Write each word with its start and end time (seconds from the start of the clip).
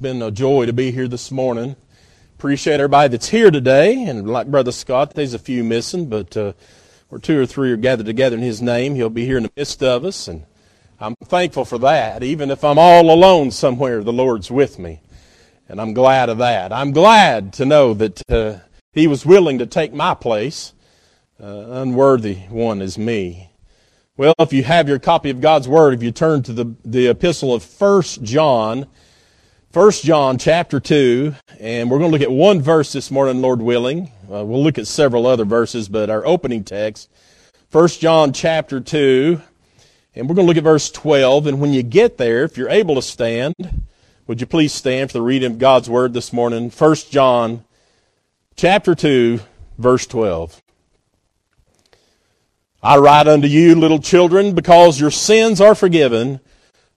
been 0.00 0.22
a 0.22 0.30
joy 0.30 0.64
to 0.64 0.72
be 0.72 0.90
here 0.90 1.06
this 1.06 1.30
morning. 1.30 1.76
Appreciate 2.38 2.80
everybody 2.80 3.08
that's 3.08 3.28
here 3.28 3.50
today. 3.50 4.02
And 4.04 4.26
like 4.26 4.50
Brother 4.50 4.72
Scott, 4.72 5.12
there's 5.12 5.34
a 5.34 5.38
few 5.38 5.62
missing, 5.62 6.08
but 6.08 6.34
uh, 6.38 6.54
where 7.10 7.20
two 7.20 7.38
or 7.38 7.44
three 7.44 7.70
are 7.70 7.76
gathered 7.76 8.06
together 8.06 8.34
in 8.36 8.42
His 8.42 8.62
name, 8.62 8.94
He'll 8.94 9.10
be 9.10 9.26
here 9.26 9.36
in 9.36 9.42
the 9.42 9.52
midst 9.54 9.82
of 9.82 10.06
us. 10.06 10.26
And 10.26 10.46
I'm 10.98 11.16
thankful 11.16 11.66
for 11.66 11.76
that. 11.80 12.22
Even 12.22 12.50
if 12.50 12.64
I'm 12.64 12.78
all 12.78 13.10
alone 13.10 13.50
somewhere, 13.50 14.02
the 14.02 14.12
Lord's 14.12 14.50
with 14.50 14.78
me. 14.78 15.02
And 15.68 15.78
I'm 15.78 15.92
glad 15.92 16.30
of 16.30 16.38
that. 16.38 16.72
I'm 16.72 16.92
glad 16.92 17.52
to 17.54 17.66
know 17.66 17.92
that 17.92 18.22
uh, 18.30 18.60
He 18.94 19.06
was 19.06 19.26
willing 19.26 19.58
to 19.58 19.66
take 19.66 19.92
my 19.92 20.14
place. 20.14 20.72
Uh, 21.38 21.66
unworthy 21.72 22.36
one 22.48 22.80
is 22.80 22.96
me. 22.96 23.50
Well, 24.16 24.34
if 24.38 24.52
you 24.54 24.62
have 24.62 24.88
your 24.88 24.98
copy 24.98 25.28
of 25.28 25.42
God's 25.42 25.68
Word, 25.68 25.92
if 25.92 26.02
you 26.02 26.10
turn 26.10 26.42
to 26.44 26.54
the, 26.54 26.74
the 26.86 27.08
epistle 27.08 27.52
of 27.52 27.62
First 27.62 28.22
John, 28.22 28.86
First 29.72 30.02
John 30.02 30.36
chapter 30.36 30.80
2, 30.80 31.32
and 31.60 31.88
we're 31.88 32.00
going 32.00 32.10
to 32.10 32.18
look 32.18 32.28
at 32.28 32.32
one 32.32 32.60
verse 32.60 32.92
this 32.92 33.08
morning, 33.08 33.40
Lord 33.40 33.62
willing. 33.62 34.10
Uh, 34.24 34.44
we'll 34.44 34.64
look 34.64 34.78
at 34.78 34.88
several 34.88 35.28
other 35.28 35.44
verses, 35.44 35.88
but 35.88 36.10
our 36.10 36.26
opening 36.26 36.64
text, 36.64 37.08
First 37.68 38.00
John 38.00 38.32
chapter 38.32 38.80
2, 38.80 39.40
and 40.16 40.28
we're 40.28 40.34
going 40.34 40.46
to 40.46 40.48
look 40.48 40.56
at 40.56 40.64
verse 40.64 40.90
12. 40.90 41.46
And 41.46 41.60
when 41.60 41.72
you 41.72 41.84
get 41.84 42.18
there, 42.18 42.42
if 42.42 42.56
you're 42.56 42.68
able 42.68 42.96
to 42.96 43.02
stand, 43.02 43.84
would 44.26 44.40
you 44.40 44.46
please 44.48 44.72
stand 44.72 45.12
for 45.12 45.18
the 45.18 45.22
reading 45.22 45.52
of 45.52 45.58
God's 45.60 45.88
Word 45.88 46.14
this 46.14 46.32
morning? 46.32 46.70
First 46.70 47.12
John 47.12 47.62
chapter 48.56 48.96
2, 48.96 49.38
verse 49.78 50.04
12. 50.04 50.60
I 52.82 52.96
write 52.96 53.28
unto 53.28 53.46
you, 53.46 53.76
little 53.76 54.00
children, 54.00 54.52
because 54.52 55.00
your 55.00 55.12
sins 55.12 55.60
are 55.60 55.76
forgiven 55.76 56.40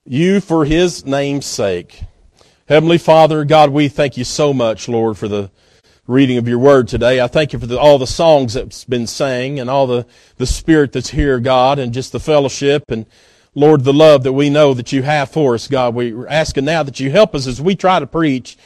you 0.04 0.40
for 0.40 0.64
his 0.64 1.06
name's 1.06 1.46
sake. 1.46 2.02
Heavenly 2.66 2.96
Father, 2.96 3.44
God, 3.44 3.70
we 3.70 3.88
thank 3.88 4.16
you 4.16 4.24
so 4.24 4.54
much, 4.54 4.88
Lord, 4.88 5.18
for 5.18 5.28
the 5.28 5.50
reading 6.06 6.38
of 6.38 6.48
your 6.48 6.58
word 6.58 6.88
today. 6.88 7.20
I 7.20 7.26
thank 7.26 7.52
you 7.52 7.58
for 7.58 7.66
the, 7.66 7.78
all 7.78 7.98
the 7.98 8.06
songs 8.06 8.54
that's 8.54 8.84
been 8.84 9.06
sang 9.06 9.60
and 9.60 9.68
all 9.68 9.86
the, 9.86 10.06
the 10.38 10.46
spirit 10.46 10.92
that's 10.92 11.10
here, 11.10 11.40
God, 11.40 11.78
and 11.78 11.92
just 11.92 12.12
the 12.12 12.20
fellowship 12.20 12.84
and 12.88 13.04
Lord, 13.54 13.84
the 13.84 13.92
love 13.92 14.22
that 14.22 14.32
we 14.32 14.48
know 14.48 14.72
that 14.72 14.92
you 14.92 15.02
have 15.02 15.30
for 15.30 15.54
us, 15.54 15.68
God. 15.68 15.94
We're 15.94 16.26
asking 16.26 16.64
now 16.64 16.82
that 16.82 17.00
you 17.00 17.10
help 17.10 17.34
us 17.34 17.46
as 17.46 17.60
we 17.60 17.76
try 17.76 18.00
to 18.00 18.06
preach. 18.06 18.56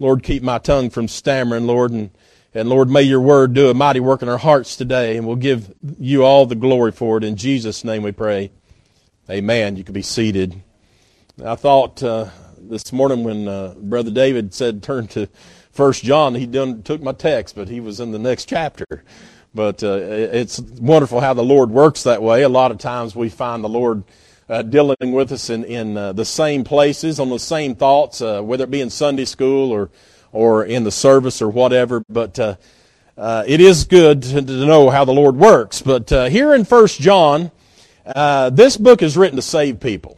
Lord, 0.00 0.24
keep 0.24 0.42
my 0.42 0.58
tongue 0.58 0.90
from 0.90 1.06
stammering, 1.06 1.68
Lord, 1.68 1.92
and 1.92 2.10
and 2.52 2.68
Lord, 2.68 2.90
may 2.90 3.02
your 3.02 3.20
word 3.20 3.52
do 3.52 3.70
a 3.70 3.74
mighty 3.74 4.00
work 4.00 4.22
in 4.22 4.28
our 4.28 4.38
hearts 4.38 4.76
today, 4.76 5.16
and 5.16 5.26
we'll 5.26 5.36
give 5.36 5.72
you 6.00 6.24
all 6.24 6.46
the 6.46 6.54
glory 6.54 6.90
for 6.90 7.18
it. 7.18 7.24
In 7.24 7.36
Jesus' 7.36 7.84
name 7.84 8.02
we 8.02 8.12
pray. 8.12 8.50
Amen. 9.30 9.76
You 9.76 9.84
can 9.84 9.92
be 9.92 10.02
seated. 10.02 10.62
I 11.44 11.54
thought 11.54 12.02
uh, 12.02 12.30
this 12.68 12.92
morning 12.92 13.24
when 13.24 13.48
uh, 13.48 13.74
Brother 13.78 14.10
David 14.10 14.52
said 14.52 14.82
turn 14.82 15.06
to 15.08 15.28
First 15.70 16.04
John, 16.04 16.34
he 16.34 16.46
done, 16.46 16.82
took 16.82 17.02
my 17.02 17.12
text, 17.12 17.54
but 17.54 17.68
he 17.68 17.80
was 17.80 18.00
in 18.00 18.10
the 18.10 18.18
next 18.18 18.46
chapter. 18.46 19.04
But 19.54 19.82
uh, 19.82 19.98
it's 20.00 20.58
wonderful 20.60 21.20
how 21.20 21.34
the 21.34 21.44
Lord 21.44 21.70
works 21.70 22.02
that 22.02 22.22
way. 22.22 22.42
A 22.42 22.48
lot 22.48 22.70
of 22.70 22.78
times 22.78 23.14
we 23.16 23.28
find 23.28 23.62
the 23.62 23.68
Lord 23.68 24.04
uh, 24.48 24.62
dealing 24.62 24.96
with 25.00 25.32
us 25.32 25.50
in, 25.50 25.64
in 25.64 25.96
uh, 25.96 26.12
the 26.12 26.24
same 26.24 26.62
places, 26.62 27.18
on 27.18 27.30
the 27.30 27.38
same 27.38 27.74
thoughts, 27.74 28.20
uh, 28.20 28.42
whether 28.42 28.64
it 28.64 28.70
be 28.70 28.80
in 28.80 28.90
Sunday 28.90 29.24
school 29.24 29.72
or 29.72 29.90
or 30.32 30.64
in 30.64 30.84
the 30.84 30.90
service 30.90 31.40
or 31.40 31.48
whatever. 31.48 32.02
But 32.08 32.38
uh, 32.38 32.56
it 33.46 33.60
is 33.60 33.84
good 33.84 34.22
to, 34.24 34.42
to, 34.42 34.66
know 34.66 34.90
how 34.90 35.06
the 35.06 35.14
Lord 35.14 35.36
works. 35.36 35.80
But 35.80 36.10
here 36.10 36.54
in 36.54 36.64
First 36.64 37.00
John, 37.00 37.50
this 38.04 38.76
book 38.76 39.02
is 39.02 39.16
written 39.16 39.36
to 39.36 39.42
save 39.42 39.80
people. 39.80 40.15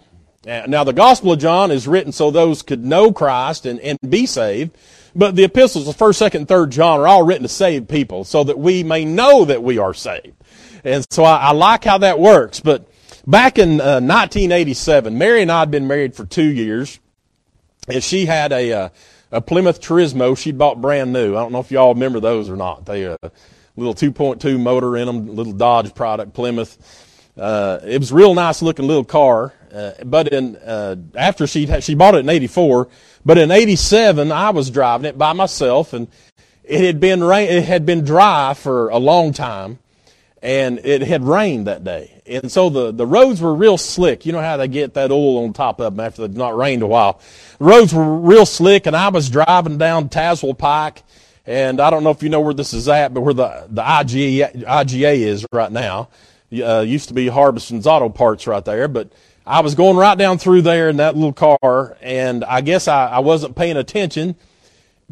Now, 0.49 0.83
the 0.83 0.95
Gospel 0.95 1.33
of 1.33 1.39
John 1.39 1.71
is 1.71 1.87
written 1.87 2.11
so 2.11 2.31
those 2.31 2.63
could 2.63 2.83
know 2.83 3.13
Christ 3.13 3.67
and, 3.67 3.79
and 3.81 3.99
be 4.09 4.25
saved. 4.25 4.79
But 5.15 5.37
the 5.37 5.45
epistles 5.45 5.87
of 5.89 5.97
1st, 5.97 6.31
2nd, 6.31 6.47
3rd 6.47 6.71
John 6.71 7.01
are 7.01 7.07
all 7.07 7.23
written 7.23 7.43
to 7.43 7.49
save 7.49 7.87
people 7.87 8.25
so 8.25 8.45
that 8.45 8.59
we 8.59 8.83
may 8.83 9.05
know 9.05 9.45
that 9.45 9.63
we 9.63 9.77
are 9.77 9.93
saved. 9.93 10.33
And 10.85 11.05
so 11.11 11.25
I, 11.25 11.37
I 11.37 11.53
like 11.53 11.85
how 11.85 11.99
that 11.99 12.19
works. 12.19 12.61
But 12.61 12.89
back 13.27 13.59
in 13.59 13.81
uh, 13.81 14.01
1987, 14.01 15.19
Mary 15.19 15.43
and 15.43 15.53
I 15.53 15.61
had 15.61 15.71
been 15.71 15.87
married 15.87 16.15
for 16.15 16.25
two 16.25 16.51
years. 16.51 16.99
And 17.87 18.03
she 18.03 18.25
had 18.25 18.51
a, 18.51 18.73
uh, 18.73 18.89
a 19.31 19.43
Plymouth 19.43 19.83
Turismo 19.83 20.37
she'd 20.37 20.57
bought 20.57 20.81
brand 20.81 21.13
new. 21.13 21.37
I 21.37 21.41
don't 21.41 21.53
know 21.53 21.61
if 21.61 21.71
y'all 21.71 21.93
remember 21.93 22.21
those 22.21 22.49
or 22.49 22.57
not. 22.57 22.87
They 22.87 23.07
uh, 23.07 23.17
little 23.77 23.95
2.2 23.95 24.59
motor 24.59 24.97
in 24.97 25.07
them, 25.07 25.35
little 25.35 25.53
Dodge 25.53 25.95
product, 25.95 26.33
Plymouth. 26.33 27.05
Uh, 27.39 27.79
it 27.85 27.99
was 27.99 28.11
a 28.11 28.15
real 28.15 28.35
nice 28.35 28.63
looking 28.63 28.87
little 28.87 29.05
car. 29.05 29.55
Uh, 29.73 29.93
but 30.05 30.29
in 30.29 30.57
uh, 30.57 30.97
after 31.15 31.47
she 31.47 31.67
she 31.81 31.95
bought 31.95 32.15
it 32.15 32.19
in 32.19 32.29
'84, 32.29 32.89
but 33.25 33.37
in 33.37 33.51
'87 33.51 34.33
I 34.33 34.51
was 34.51 34.71
driving 34.71 35.05
it 35.05 35.19
by 35.19 35.35
myself, 35.35 35.93
and 35.93 36.09
it 36.65 36.81
had 36.81 37.01
been 37.01 37.23
rain, 37.23 37.49
it 37.49 37.65
had 37.65 37.85
been 37.85 38.05
dry 38.05 38.55
for 38.55 38.89
a 38.89 38.99
long 38.99 39.33
time, 39.33 39.79
and 40.43 40.79
it 40.85 41.03
had 41.03 41.23
rained 41.25 41.67
that 41.67 41.85
day. 41.85 42.23
And 42.27 42.51
so 42.51 42.69
the, 42.71 42.93
the 42.93 43.07
roads 43.07 43.41
were 43.41 43.55
real 43.55 43.79
slick. 43.79 44.27
You 44.27 44.33
know 44.33 44.41
how 44.41 44.57
they 44.57 44.69
get 44.69 44.95
that 44.95 45.11
oil 45.11 45.45
on 45.45 45.53
top 45.53 45.81
of 45.81 45.97
them 45.97 46.05
after 46.05 46.27
they've 46.27 46.37
not 46.37 46.57
rained 46.57 46.83
a 46.83 46.87
while. 46.87 47.21
The 47.59 47.65
roads 47.65 47.95
were 47.95 48.19
real 48.19 48.47
slick, 48.47 48.87
and 48.87 48.97
I 48.97 49.09
was 49.09 49.31
driving 49.31 49.79
down 49.79 50.09
Tazewell 50.09 50.57
Pike, 50.57 51.03
and 51.47 51.81
I 51.81 51.91
don't 51.91 52.05
know 52.05 52.11
if 52.11 52.23
you 52.23 52.29
know 52.29 52.41
where 52.41 52.55
this 52.55 52.75
is 52.75 52.89
at, 52.89 53.15
but 53.15 53.23
where 53.23 53.35
the, 53.35 53.67
the 53.69 53.83
IGA, 53.83 54.65
IGA 54.65 55.17
is 55.19 55.47
right 55.53 55.73
now. 55.73 56.09
Uh, 56.51 56.81
used 56.81 57.09
to 57.09 57.15
be 57.15 57.27
Harbison's 57.27 57.87
Auto 57.87 58.09
Parts 58.09 58.47
right 58.47 58.65
there, 58.65 58.89
but 58.89 59.11
I 59.47 59.61
was 59.61 59.75
going 59.75 59.97
right 59.97 60.17
down 60.17 60.39
through 60.39 60.63
there 60.63 60.89
in 60.89 60.97
that 60.97 61.15
little 61.15 61.33
car, 61.33 61.97
and 62.01 62.45
I 62.45 62.61
guess 62.61 62.89
I, 62.89 63.07
I 63.07 63.19
wasn't 63.19 63.55
paying 63.55 63.77
attention 63.77 64.35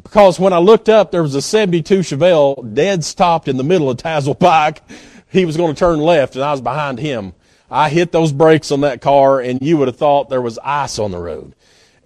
because 0.03 0.39
when 0.39 0.53
I 0.53 0.59
looked 0.59 0.89
up, 0.89 1.11
there 1.11 1.23
was 1.23 1.35
a 1.35 1.43
72 1.43 2.01
Chevelle 2.01 2.75
dead 2.75 3.05
stopped 3.05 3.49
in 3.49 3.57
the 3.57 3.65
middle 3.65 3.91
of 3.91 3.97
Tazewell 3.97 4.39
Pike 4.39 4.83
he 5.29 5.45
was 5.45 5.57
going 5.57 5.75
to 5.75 5.79
turn 5.79 6.01
left 6.01 6.35
and 6.35 6.45
I 6.45 6.51
was 6.53 6.61
behind 6.61 6.99
him. 6.99 7.35
I 7.71 7.89
hit 7.89 8.13
those 8.13 8.33
brakes 8.33 8.71
on 8.71 8.83
that 8.83 9.01
car 9.01 9.41
and 9.41 9.61
you 9.61 9.77
would 9.79 9.89
have 9.89 9.97
thought 9.97 10.29
there 10.29 10.43
was 10.43 10.59
ice 10.63 10.99
on 10.99 11.11
the 11.11 11.19
road. 11.19 11.55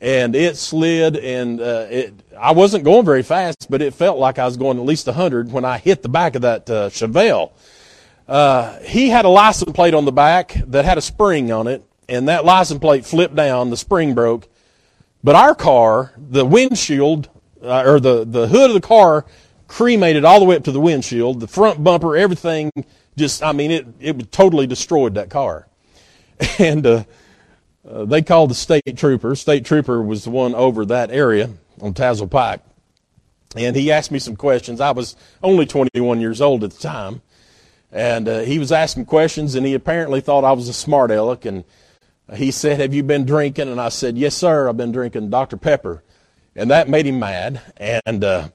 And 0.00 0.34
it 0.34 0.56
slid 0.56 1.16
and 1.16 1.60
uh, 1.60 1.86
it, 1.90 2.14
I 2.38 2.52
wasn't 2.52 2.84
going 2.84 3.04
very 3.04 3.22
fast, 3.22 3.70
but 3.70 3.82
it 3.82 3.92
felt 3.92 4.18
like 4.18 4.38
I 4.38 4.46
was 4.46 4.56
going 4.56 4.78
at 4.78 4.84
least 4.84 5.06
100 5.06 5.52
when 5.52 5.64
I 5.64 5.78
hit 5.78 6.02
the 6.02 6.08
back 6.08 6.34
of 6.34 6.42
that 6.42 6.70
uh, 6.70 6.88
Chevelle. 6.88 7.52
Uh, 8.30 8.78
he 8.82 9.08
had 9.08 9.24
a 9.24 9.28
license 9.28 9.72
plate 9.72 9.92
on 9.92 10.04
the 10.04 10.12
back 10.12 10.54
that 10.68 10.84
had 10.84 10.96
a 10.96 11.00
spring 11.00 11.50
on 11.50 11.66
it, 11.66 11.82
and 12.08 12.28
that 12.28 12.44
license 12.44 12.78
plate 12.78 13.04
flipped 13.04 13.34
down, 13.34 13.70
the 13.70 13.76
spring 13.76 14.14
broke. 14.14 14.48
But 15.24 15.34
our 15.34 15.52
car, 15.52 16.12
the 16.16 16.46
windshield, 16.46 17.28
uh, 17.60 17.82
or 17.84 17.98
the, 17.98 18.24
the 18.24 18.46
hood 18.46 18.70
of 18.70 18.74
the 18.74 18.86
car 18.86 19.26
cremated 19.66 20.24
all 20.24 20.38
the 20.38 20.44
way 20.44 20.54
up 20.54 20.62
to 20.62 20.70
the 20.70 20.80
windshield, 20.80 21.40
the 21.40 21.48
front 21.48 21.82
bumper, 21.82 22.16
everything 22.16 22.70
just, 23.16 23.42
I 23.42 23.50
mean, 23.50 23.72
it, 23.72 23.86
it 23.98 24.30
totally 24.30 24.68
destroyed 24.68 25.14
that 25.14 25.28
car. 25.28 25.66
And 26.58 26.86
uh, 26.86 27.04
uh, 27.86 28.04
they 28.04 28.22
called 28.22 28.50
the 28.50 28.54
state 28.54 28.96
trooper. 28.96 29.34
State 29.34 29.64
trooper 29.64 30.00
was 30.00 30.24
the 30.24 30.30
one 30.30 30.54
over 30.54 30.86
that 30.86 31.10
area 31.10 31.50
on 31.82 31.94
Tazewell 31.94 32.30
Pike. 32.30 32.60
And 33.56 33.74
he 33.74 33.90
asked 33.90 34.12
me 34.12 34.20
some 34.20 34.36
questions. 34.36 34.80
I 34.80 34.92
was 34.92 35.16
only 35.42 35.66
21 35.66 36.20
years 36.20 36.40
old 36.40 36.62
at 36.62 36.70
the 36.70 36.78
time. 36.78 37.22
And 37.92 38.28
uh, 38.28 38.40
he 38.40 38.58
was 38.58 38.70
asking 38.70 39.06
questions, 39.06 39.54
and 39.54 39.66
he 39.66 39.74
apparently 39.74 40.20
thought 40.20 40.44
I 40.44 40.52
was 40.52 40.68
a 40.68 40.72
smart 40.72 41.10
aleck. 41.10 41.44
And 41.44 41.64
he 42.34 42.50
said, 42.50 42.80
Have 42.80 42.94
you 42.94 43.02
been 43.02 43.24
drinking? 43.24 43.68
And 43.68 43.80
I 43.80 43.88
said, 43.88 44.16
Yes, 44.16 44.34
sir, 44.36 44.68
I've 44.68 44.76
been 44.76 44.92
drinking 44.92 45.30
Dr. 45.30 45.56
Pepper. 45.56 46.02
And 46.54 46.70
that 46.70 46.88
made 46.88 47.06
him 47.06 47.18
mad. 47.18 47.60
And 47.76 48.22
uh, 48.22 48.48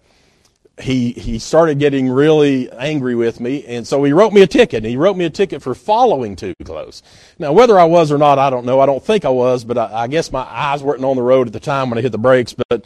he 0.82 1.14
he 1.14 1.40
started 1.40 1.80
getting 1.80 2.10
really 2.10 2.70
angry 2.72 3.16
with 3.16 3.40
me, 3.40 3.64
and 3.66 3.88
so 3.88 4.04
he 4.04 4.12
wrote 4.12 4.34
me 4.34 4.42
a 4.42 4.48
ticket. 4.48 4.84
And 4.84 4.88
he 4.88 4.98
wrote 4.98 5.16
me 5.16 5.26
a 5.26 5.30
ticket 5.30 5.62
for 5.62 5.74
following 5.74 6.36
too 6.36 6.54
close. 6.64 7.02
Now, 7.40 7.54
whether 7.54 7.80
I 7.80 7.86
was 7.86 8.12
or 8.12 8.18
not, 8.18 8.40
I 8.40 8.50
don't 8.50 8.66
know. 8.66 8.80
I 8.80 8.86
don't 8.86 9.04
think 9.04 9.24
I 9.24 9.30
was, 9.30 9.64
but 9.64 9.78
I, 9.78 10.04
I 10.04 10.08
guess 10.08 10.32
my 10.32 10.42
eyes 10.42 10.84
weren't 10.84 11.04
on 11.04 11.16
the 11.16 11.22
road 11.22 11.48
at 11.48 11.54
the 11.54 11.60
time 11.60 11.90
when 11.90 11.98
I 11.98 12.02
hit 12.02 12.12
the 12.12 12.18
brakes. 12.18 12.54
But 12.70 12.86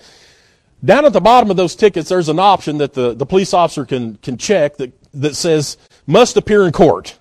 down 0.85 1.05
at 1.05 1.13
the 1.13 1.19
bottom 1.19 1.49
of 1.49 1.57
those 1.57 1.75
tickets, 1.75 2.09
there's 2.09 2.29
an 2.29 2.39
option 2.39 2.77
that 2.77 2.93
the, 2.93 3.15
the 3.15 3.25
police 3.25 3.53
officer 3.53 3.85
can 3.85 4.15
can 4.17 4.37
check 4.37 4.77
that 4.77 4.93
that 5.15 5.35
says 5.35 5.77
must 6.09 6.35
appear 6.35 6.65
in 6.65 6.71
court. 6.71 7.17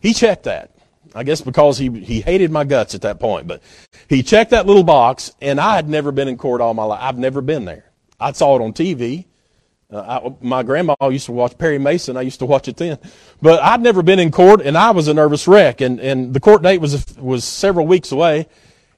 He 0.00 0.14
checked 0.14 0.44
that. 0.44 0.70
I 1.14 1.24
guess 1.24 1.40
because 1.40 1.78
he 1.78 1.88
he 1.88 2.20
hated 2.20 2.50
my 2.50 2.64
guts 2.64 2.94
at 2.94 3.02
that 3.02 3.18
point, 3.18 3.46
but 3.46 3.62
he 4.08 4.22
checked 4.22 4.50
that 4.50 4.66
little 4.66 4.84
box, 4.84 5.32
and 5.40 5.58
I 5.58 5.74
had 5.76 5.88
never 5.88 6.12
been 6.12 6.28
in 6.28 6.36
court 6.36 6.60
all 6.60 6.74
my 6.74 6.84
life. 6.84 7.00
I've 7.02 7.18
never 7.18 7.40
been 7.40 7.64
there. 7.64 7.90
I 8.20 8.32
saw 8.32 8.56
it 8.56 8.62
on 8.62 8.72
TV. 8.74 9.24
Uh, 9.90 10.20
I, 10.26 10.34
my 10.40 10.62
grandma 10.62 10.94
used 11.02 11.26
to 11.26 11.32
watch 11.32 11.56
Perry 11.56 11.78
Mason. 11.78 12.16
I 12.16 12.22
used 12.22 12.40
to 12.40 12.46
watch 12.46 12.68
it 12.68 12.76
then, 12.76 12.98
but 13.40 13.62
I'd 13.62 13.80
never 13.80 14.02
been 14.02 14.18
in 14.18 14.30
court, 14.30 14.60
and 14.60 14.76
I 14.76 14.90
was 14.90 15.08
a 15.08 15.14
nervous 15.14 15.48
wreck. 15.48 15.80
And 15.80 16.00
and 16.00 16.34
the 16.34 16.40
court 16.40 16.62
date 16.62 16.80
was 16.80 17.16
was 17.16 17.44
several 17.44 17.86
weeks 17.86 18.12
away, 18.12 18.46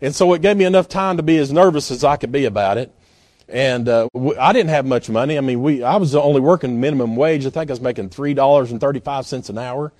and 0.01 0.13
so 0.15 0.33
it 0.33 0.43
gave 0.43 0.57
me 0.57 0.65
enough 0.65 0.89
time 0.89 1.19
to 1.19 1.23
be 1.23 1.39
as 1.39 1.53
nervous 1.53 1.91
as 1.93 2.03
I 2.03 2.17
could 2.17 2.33
be 2.33 2.47
about 2.47 2.79
it. 2.79 2.93
And 3.49 3.89
uh, 3.89 4.09
I 4.39 4.53
didn't 4.53 4.71
have 4.71 4.85
much 4.85 5.09
money. 5.09 5.39
I 5.39 5.41
mean, 5.41 5.63
we 5.63 5.83
I 5.83 5.97
was 5.97 6.15
only 6.15 6.41
working 6.41 6.81
minimum 6.81 7.17
wage. 7.17 7.47
I 7.47 7.51
think 7.51 7.71
I 7.71 7.73
was 7.73 7.81
making 7.81 8.11
three 8.11 8.35
dollars 8.35 8.71
and 8.71 8.81
thirty 8.81 9.01
five 9.01 9.27
cents 9.27 9.49
an 9.49 9.57
hour. 9.57 9.93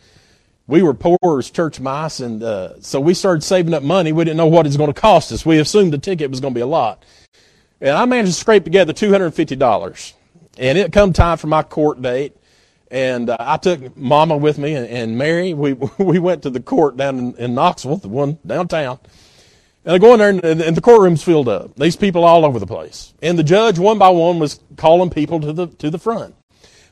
We 0.67 0.83
were 0.83 0.93
poor 0.93 1.39
as 1.39 1.51
church 1.51 1.81
mice, 1.81 2.21
and 2.21 2.43
uh, 2.43 2.79
so 2.81 3.01
we 3.01 3.15
started 3.15 3.43
saving 3.43 3.73
up 3.73 3.83
money. 3.83 4.13
We 4.13 4.25
didn't 4.25 4.37
know 4.37 4.47
what 4.47 4.67
it 4.67 4.69
was 4.69 4.77
going 4.77 4.93
to 4.93 5.01
cost 5.01 5.33
us. 5.33 5.47
We 5.47 5.59
assumed 5.59 5.95
the 5.95 5.99
ticket 5.99 6.31
was 6.31 6.41
going 6.41 6.53
to 6.53 6.59
be 6.59 6.63
a 6.63 6.67
lot. 6.67 7.03
And 7.81 7.91
I 7.91 8.05
managed 8.05 8.35
to 8.35 8.39
scrape 8.39 8.65
together 8.65 8.93
$250. 8.93 10.13
And 10.59 10.77
it 10.77 10.93
come 10.93 11.13
time 11.13 11.39
for 11.39 11.47
my 11.47 11.63
court 11.63 12.03
date. 12.03 12.37
And 12.91 13.31
uh, 13.31 13.37
I 13.39 13.57
took 13.59 13.97
Mama 13.97 14.37
with 14.37 14.59
me 14.59 14.75
and, 14.75 14.87
and, 14.87 15.19
Mary. 15.19 15.55
We 15.55 15.73
we 15.99 16.19
went 16.19 16.43
to 16.43 16.51
the 16.51 16.61
court 16.61 16.97
down 16.97 17.19
in, 17.19 17.37
in 17.37 17.55
Knoxville, 17.55 17.97
the 17.97 18.09
one 18.09 18.39
downtown. 18.47 18.99
And 19.85 19.95
I 19.95 19.99
go 19.99 20.13
in 20.13 20.19
there, 20.19 20.29
and, 20.31 20.61
and 20.61 20.77
the 20.77 20.81
courtroom's 20.81 21.23
filled 21.23 21.49
up. 21.49 21.75
These 21.77 21.97
people 21.97 22.25
all 22.25 22.45
over 22.45 22.59
the 22.59 22.67
place. 22.67 23.15
And 23.23 23.39
the 23.39 23.45
judge, 23.45 23.79
one 23.79 23.99
by 23.99 24.11
one, 24.11 24.39
was 24.39 24.61
calling 24.77 25.11
people 25.11 25.41
to 25.41 25.53
the 25.53 25.67
to 25.67 25.91
the 25.91 25.99
front. 25.99 26.35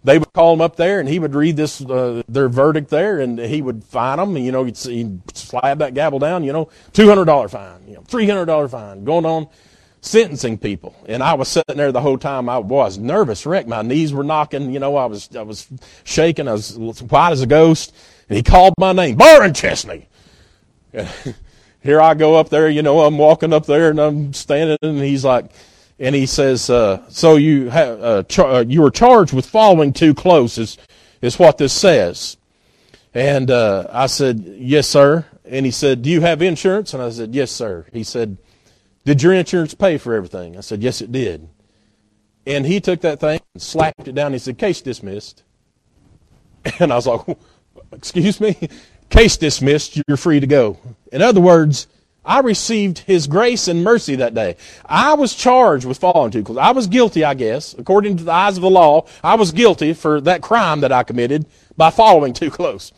They 0.05 0.19
would 0.19 0.33
call 0.35 0.55
them 0.55 0.61
up 0.61 0.77
there, 0.77 1.01
and 1.01 1.09
he 1.09 1.19
would 1.19 1.35
read 1.35 1.57
this 1.57 1.81
uh, 1.81 2.23
their 2.29 2.49
verdict 2.49 2.91
there, 2.91 3.19
and 3.19 3.39
he 3.39 3.61
would 3.61 3.83
fine 3.83 4.19
them. 4.19 4.37
You 4.37 4.53
know, 4.53 4.65
he'd, 4.65 4.79
he'd 4.79 5.37
slap 5.37 5.79
that 5.79 5.95
gavel 5.95 6.19
down. 6.19 6.45
You 6.45 6.53
know, 6.53 6.69
two 6.93 7.09
hundred 7.09 7.25
dollar 7.25 7.49
fine, 7.49 7.87
you 7.89 7.95
know, 7.95 8.03
three 8.03 8.27
hundred 8.27 8.47
dollar 8.47 8.69
fine, 8.69 9.05
going 9.05 9.27
on 9.27 9.49
sentencing 10.07 10.59
people. 10.59 10.95
And 11.07 11.23
I 11.23 11.35
was 11.35 11.49
sitting 11.49 11.77
there 11.77 11.93
the 11.93 12.01
whole 12.01 12.19
time. 12.19 12.49
I 12.49 12.59
was 12.59 12.99
nervous 12.99 13.45
wreck. 13.45 13.67
My 13.67 13.83
knees 13.83 14.13
were 14.13 14.25
knocking. 14.25 14.73
You 14.73 14.79
know, 14.79 14.97
I 14.97 15.07
was, 15.07 15.35
I 15.37 15.43
was 15.43 15.69
shaking. 16.05 16.49
I 16.49 16.53
was 16.53 16.77
white 16.77 17.33
as 17.33 17.43
a 17.43 17.47
ghost. 17.47 17.95
And 18.29 18.37
he 18.37 18.43
called 18.43 18.75
my 18.79 18.93
name, 18.93 19.17
Byron 19.17 19.55
Chesney. 19.55 20.09
here 21.89 22.01
I 22.01 22.15
go 22.15 22.35
up 22.37 22.49
there. 22.49 22.69
You 22.69 22.83
know, 22.83 23.01
I'm 23.01 23.19
walking 23.19 23.53
up 23.53 23.67
there 23.67 23.91
and 23.91 23.99
I'm 23.99 24.33
standing 24.33 24.79
and 24.83 25.01
he's 25.01 25.25
like, 25.25 25.51
and 25.99 26.15
he 26.15 26.27
says, 26.27 26.69
uh, 26.69 27.03
so 27.09 27.37
you 27.37 27.71
uh, 27.71 28.23
char- 28.25 28.51
uh, 28.51 28.61
you 28.63 28.83
were 28.83 28.91
charged 28.91 29.33
with 29.33 29.47
following 29.47 29.93
too 29.93 30.15
close 30.15 30.59
is, 30.59 30.77
is 31.23 31.39
what 31.39 31.59
this 31.59 31.73
says. 31.73 32.37
And, 33.15 33.51
uh, 33.51 33.87
I 33.91 34.07
said, 34.07 34.41
yes, 34.59 34.87
sir. 34.87 35.25
And 35.47 35.65
he 35.65 35.73
said, 35.73 36.03
do 36.03 36.11
you 36.11 36.21
have 36.21 36.43
insurance? 36.43 36.93
And 36.93 37.03
I 37.03 37.09
said, 37.09 37.35
yes, 37.35 37.51
sir. 37.51 37.87
He 37.93 38.05
said, 38.05 38.37
did 39.07 39.23
your 39.23 39.33
insurance 39.33 39.73
pay 39.73 39.99
for 39.99 40.15
everything? 40.15 40.57
I 40.59 40.61
said, 40.61 40.83
Yes, 40.83 41.01
it 41.01 41.13
did. 41.13 41.49
And 42.45 42.67
he 42.67 42.81
took 42.81 43.01
that 43.03 43.21
thing 43.21 43.41
and 43.55 43.63
slapped 43.63 44.09
it 44.09 44.17
down. 44.17 44.33
He 44.33 44.39
said, 44.41 44.59
Case 44.59 44.83
dismissed. 44.83 45.45
And 46.81 46.93
I 46.93 46.97
was 46.97 47.07
like, 47.07 47.21
Excuse 47.93 48.41
me? 48.41 48.69
Case 49.09 49.37
dismissed. 49.37 50.03
You're 50.09 50.17
free 50.17 50.41
to 50.41 50.47
go. 50.49 50.77
In 51.17 51.23
other 51.23 51.41
words, 51.41 51.87
I 52.27 52.41
received 52.41 52.99
his 52.99 53.27
grace 53.27 53.69
and 53.69 53.83
mercy 53.83 54.17
that 54.17 54.35
day. 54.35 54.57
I 54.85 55.15
was 55.15 55.35
charged 55.35 55.87
with 55.87 55.97
falling 55.97 56.31
too 56.31 56.45
close. 56.45 56.59
I 56.59 56.73
was 56.73 56.89
guilty, 56.89 57.25
I 57.25 57.33
guess. 57.33 57.75
According 57.79 58.19
to 58.19 58.25
the 58.25 58.33
eyes 58.33 58.59
of 58.59 58.61
the 58.61 58.69
law, 58.69 59.07
I 59.25 59.37
was 59.37 59.51
guilty 59.51 59.95
for 59.95 60.21
that 60.21 60.43
crime 60.43 60.81
that 60.81 60.93
I 60.93 61.05
committed 61.05 61.47
by 61.75 61.89
following 61.89 62.35
too 62.35 62.51
close. 62.51 62.93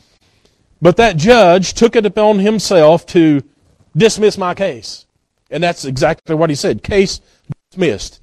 But 0.83 0.97
that 0.97 1.17
judge 1.17 1.75
took 1.75 1.95
it 1.95 2.05
upon 2.05 2.41
himself 2.41 3.07
to 3.07 3.45
dismiss 3.97 4.37
my 4.37 4.53
case. 4.53 5.07
And 5.49 5.63
that's 5.63 5.85
exactly 5.85 6.35
what 6.35 6.51
he 6.51 6.57
said. 6.57 6.83
Case 6.83 7.21
dismissed. 7.71 8.21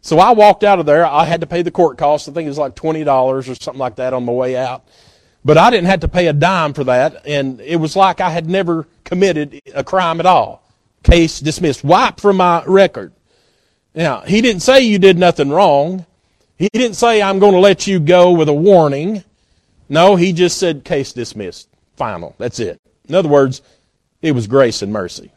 So 0.00 0.18
I 0.18 0.32
walked 0.32 0.64
out 0.64 0.80
of 0.80 0.86
there. 0.86 1.06
I 1.06 1.24
had 1.24 1.42
to 1.42 1.46
pay 1.46 1.62
the 1.62 1.70
court 1.70 1.98
costs. 1.98 2.28
I 2.28 2.32
think 2.32 2.46
it 2.46 2.48
was 2.48 2.58
like 2.58 2.74
$20 2.74 3.06
or 3.06 3.42
something 3.54 3.78
like 3.78 3.94
that 3.96 4.12
on 4.12 4.24
my 4.24 4.32
way 4.32 4.56
out. 4.56 4.84
But 5.46 5.58
I 5.58 5.70
didn't 5.70 5.86
have 5.86 6.00
to 6.00 6.08
pay 6.08 6.26
a 6.26 6.32
dime 6.32 6.72
for 6.72 6.82
that. 6.84 7.24
And 7.24 7.60
it 7.60 7.76
was 7.76 7.94
like 7.94 8.20
I 8.20 8.30
had 8.30 8.48
never 8.48 8.88
committed 9.04 9.62
a 9.72 9.84
crime 9.84 10.18
at 10.18 10.26
all. 10.26 10.68
Case 11.04 11.38
dismissed. 11.38 11.84
Wiped 11.84 12.20
from 12.20 12.38
my 12.38 12.64
record. 12.66 13.12
Now, 13.94 14.22
he 14.22 14.40
didn't 14.40 14.62
say 14.62 14.80
you 14.80 14.98
did 14.98 15.16
nothing 15.16 15.50
wrong. 15.50 16.04
He 16.58 16.68
didn't 16.72 16.96
say 16.96 17.22
I'm 17.22 17.38
going 17.38 17.52
to 17.52 17.60
let 17.60 17.86
you 17.86 18.00
go 18.00 18.32
with 18.32 18.48
a 18.48 18.52
warning. 18.52 19.22
No, 19.88 20.16
he 20.16 20.32
just 20.32 20.58
said 20.58 20.84
case 20.84 21.12
dismissed. 21.12 21.68
Final. 21.94 22.34
That's 22.38 22.58
it. 22.58 22.80
In 23.08 23.14
other 23.14 23.28
words, 23.28 23.62
it 24.22 24.32
was 24.32 24.48
grace 24.48 24.82
and 24.82 24.92
mercy. 24.92 25.30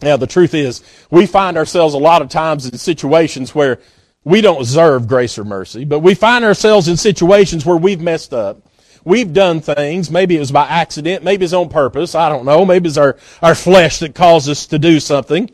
Now, 0.00 0.16
the 0.16 0.26
truth 0.26 0.54
is, 0.54 0.82
we 1.10 1.26
find 1.26 1.58
ourselves 1.58 1.92
a 1.92 1.98
lot 1.98 2.22
of 2.22 2.30
times 2.30 2.64
in 2.64 2.78
situations 2.78 3.54
where 3.54 3.78
we 4.24 4.40
don't 4.40 4.60
deserve 4.60 5.06
grace 5.06 5.38
or 5.38 5.44
mercy, 5.44 5.84
but 5.84 5.98
we 5.98 6.14
find 6.14 6.46
ourselves 6.46 6.88
in 6.88 6.96
situations 6.96 7.66
where 7.66 7.76
we've 7.76 8.00
messed 8.00 8.32
up. 8.32 8.62
We've 9.08 9.32
done 9.32 9.62
things. 9.62 10.10
Maybe 10.10 10.36
it 10.36 10.40
was 10.40 10.52
by 10.52 10.66
accident. 10.66 11.24
Maybe 11.24 11.42
it's 11.42 11.54
on 11.54 11.70
purpose. 11.70 12.14
I 12.14 12.28
don't 12.28 12.44
know. 12.44 12.66
Maybe 12.66 12.88
it's 12.88 12.98
our, 12.98 13.16
our 13.40 13.54
flesh 13.54 14.00
that 14.00 14.14
caused 14.14 14.50
us 14.50 14.66
to 14.66 14.78
do 14.78 15.00
something. 15.00 15.50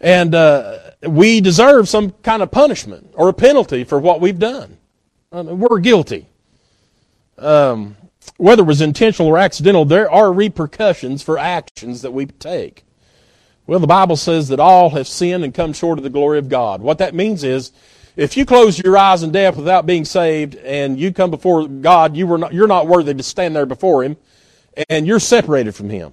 And 0.00 0.34
uh, 0.34 0.78
we 1.06 1.40
deserve 1.40 1.88
some 1.88 2.10
kind 2.24 2.42
of 2.42 2.50
punishment 2.50 3.12
or 3.14 3.28
a 3.28 3.32
penalty 3.32 3.84
for 3.84 4.00
what 4.00 4.20
we've 4.20 4.40
done. 4.40 4.76
I 5.30 5.42
mean, 5.42 5.60
we're 5.60 5.78
guilty. 5.78 6.26
Um, 7.38 7.96
whether 8.38 8.62
it 8.62 8.66
was 8.66 8.80
intentional 8.80 9.30
or 9.30 9.38
accidental, 9.38 9.84
there 9.84 10.10
are 10.10 10.32
repercussions 10.32 11.22
for 11.22 11.38
actions 11.38 12.02
that 12.02 12.10
we 12.10 12.26
take. 12.26 12.82
Well, 13.68 13.78
the 13.78 13.86
Bible 13.86 14.16
says 14.16 14.48
that 14.48 14.58
all 14.58 14.90
have 14.90 15.06
sinned 15.06 15.44
and 15.44 15.54
come 15.54 15.72
short 15.74 15.98
of 15.98 16.02
the 16.02 16.10
glory 16.10 16.40
of 16.40 16.48
God. 16.48 16.82
What 16.82 16.98
that 16.98 17.14
means 17.14 17.44
is, 17.44 17.70
if 18.16 18.36
you 18.36 18.44
close 18.44 18.78
your 18.78 18.96
eyes 18.96 19.22
in 19.22 19.32
death 19.32 19.56
without 19.56 19.86
being 19.86 20.04
saved 20.04 20.56
and 20.56 20.98
you 20.98 21.12
come 21.12 21.30
before 21.30 21.66
God, 21.68 22.16
you 22.16 22.26
were 22.26 22.38
not, 22.38 22.52
you're 22.52 22.66
not 22.66 22.86
worthy 22.86 23.14
to 23.14 23.22
stand 23.22 23.54
there 23.54 23.66
before 23.66 24.04
Him 24.04 24.16
and 24.88 25.06
you're 25.06 25.20
separated 25.20 25.74
from 25.74 25.90
Him. 25.90 26.12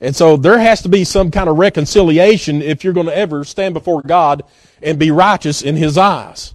And 0.00 0.14
so 0.14 0.36
there 0.36 0.58
has 0.58 0.82
to 0.82 0.88
be 0.88 1.04
some 1.04 1.30
kind 1.30 1.48
of 1.48 1.58
reconciliation 1.58 2.62
if 2.62 2.84
you're 2.84 2.92
going 2.92 3.06
to 3.06 3.16
ever 3.16 3.44
stand 3.44 3.74
before 3.74 4.02
God 4.02 4.44
and 4.82 4.98
be 4.98 5.10
righteous 5.10 5.62
in 5.62 5.76
His 5.76 5.98
eyes. 5.98 6.54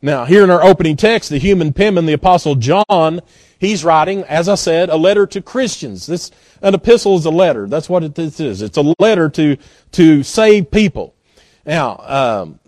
Now, 0.00 0.26
here 0.26 0.44
in 0.44 0.50
our 0.50 0.62
opening 0.62 0.96
text, 0.96 1.28
the 1.28 1.38
human 1.38 1.72
penman, 1.72 2.06
the 2.06 2.12
apostle 2.12 2.54
John, 2.54 3.20
he's 3.58 3.84
writing, 3.84 4.22
as 4.24 4.48
I 4.48 4.54
said, 4.54 4.90
a 4.90 4.96
letter 4.96 5.26
to 5.26 5.42
Christians. 5.42 6.06
This, 6.06 6.30
an 6.62 6.74
epistle 6.74 7.16
is 7.16 7.24
a 7.24 7.30
letter. 7.30 7.66
That's 7.66 7.88
what 7.88 8.04
it 8.04 8.16
is. 8.16 8.62
It's 8.62 8.76
a 8.76 8.94
letter 9.00 9.28
to, 9.30 9.56
to 9.92 10.22
save 10.22 10.70
people. 10.70 11.16
Now, 11.66 11.96
um, 11.98 12.60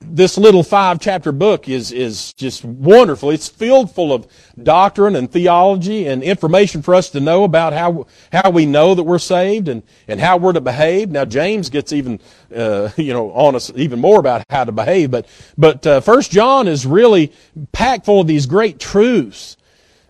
this 0.00 0.38
little 0.38 0.62
five 0.62 1.00
chapter 1.00 1.32
book 1.32 1.68
is, 1.68 1.92
is 1.92 2.32
just 2.34 2.64
wonderful. 2.64 3.30
It's 3.30 3.48
filled 3.48 3.90
full 3.90 4.12
of 4.12 4.26
doctrine 4.62 5.16
and 5.16 5.30
theology 5.30 6.06
and 6.06 6.22
information 6.22 6.82
for 6.82 6.94
us 6.94 7.10
to 7.10 7.20
know 7.20 7.44
about 7.44 7.72
how, 7.72 8.06
how 8.32 8.50
we 8.50 8.64
know 8.64 8.94
that 8.94 9.02
we're 9.02 9.18
saved 9.18 9.68
and, 9.68 9.82
and 10.06 10.20
how 10.20 10.36
we're 10.36 10.52
to 10.52 10.60
behave. 10.60 11.10
Now, 11.10 11.24
James 11.24 11.68
gets 11.68 11.92
even, 11.92 12.20
uh, 12.54 12.90
you 12.96 13.12
know, 13.12 13.32
on 13.32 13.54
us 13.54 13.70
even 13.74 14.00
more 14.00 14.20
about 14.20 14.44
how 14.50 14.64
to 14.64 14.72
behave, 14.72 15.10
but, 15.10 15.26
but, 15.56 15.86
uh, 15.86 16.00
First 16.00 16.30
John 16.30 16.68
is 16.68 16.86
really 16.86 17.32
packed 17.72 18.06
full 18.06 18.20
of 18.20 18.26
these 18.26 18.46
great 18.46 18.78
truths. 18.78 19.56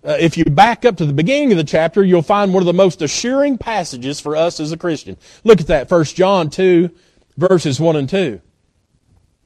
Uh, 0.04 0.16
if 0.20 0.36
you 0.36 0.44
back 0.44 0.84
up 0.84 0.96
to 0.96 1.06
the 1.06 1.12
beginning 1.12 1.50
of 1.50 1.58
the 1.58 1.64
chapter, 1.64 2.04
you'll 2.04 2.22
find 2.22 2.54
one 2.54 2.62
of 2.62 2.66
the 2.66 2.72
most 2.72 3.02
assuring 3.02 3.58
passages 3.58 4.20
for 4.20 4.36
us 4.36 4.60
as 4.60 4.70
a 4.70 4.76
Christian. 4.76 5.16
Look 5.44 5.60
at 5.60 5.66
that, 5.66 5.88
First 5.88 6.14
John 6.14 6.50
2, 6.50 6.90
verses 7.36 7.80
1 7.80 7.96
and 7.96 8.08
2. 8.08 8.40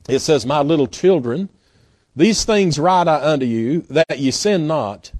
It 0.08 0.20
says, 0.20 0.44
My 0.44 0.60
little 0.62 0.86
children, 0.86 1.48
these 2.14 2.44
things 2.44 2.78
write 2.78 3.08
I 3.08 3.22
unto 3.32 3.46
you, 3.46 3.82
that 3.82 4.18
ye 4.18 4.30
sin 4.30 4.66
not. 4.66 5.12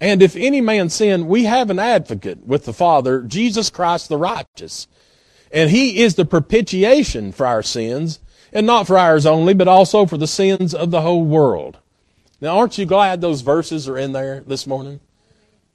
And 0.00 0.22
if 0.22 0.36
any 0.36 0.60
man 0.60 0.90
sin, 0.90 1.26
we 1.26 1.44
have 1.44 1.70
an 1.70 1.78
advocate 1.78 2.46
with 2.46 2.66
the 2.66 2.72
Father, 2.72 3.22
Jesus 3.22 3.70
Christ 3.70 4.08
the 4.08 4.18
righteous. 4.18 4.86
And 5.50 5.70
he 5.70 6.02
is 6.02 6.14
the 6.14 6.24
propitiation 6.24 7.32
for 7.32 7.46
our 7.46 7.62
sins, 7.62 8.20
and 8.52 8.66
not 8.66 8.86
for 8.86 8.98
ours 8.98 9.24
only, 9.24 9.54
but 9.54 9.68
also 9.68 10.06
for 10.06 10.18
the 10.18 10.26
sins 10.26 10.74
of 10.74 10.90
the 10.90 11.00
whole 11.00 11.24
world. 11.24 11.78
Now, 12.40 12.58
aren't 12.58 12.76
you 12.76 12.84
glad 12.84 13.20
those 13.20 13.40
verses 13.40 13.88
are 13.88 13.96
in 13.96 14.12
there 14.12 14.40
this 14.46 14.66
morning? 14.66 15.00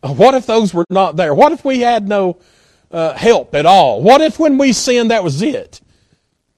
What 0.02 0.36
if 0.36 0.46
those 0.46 0.74
were 0.74 0.86
not 0.90 1.16
there? 1.16 1.34
What 1.34 1.52
if 1.52 1.66
we 1.66 1.80
had 1.80 2.08
no 2.08 2.38
uh, 2.92 3.14
help 3.14 3.56
at 3.56 3.66
all? 3.66 4.02
What 4.02 4.22
if 4.22 4.40
when 4.40 4.58
we 4.58 4.74
sinned, 4.74 5.12
that 5.12 5.24
was 5.24 5.42
it? 5.42 5.82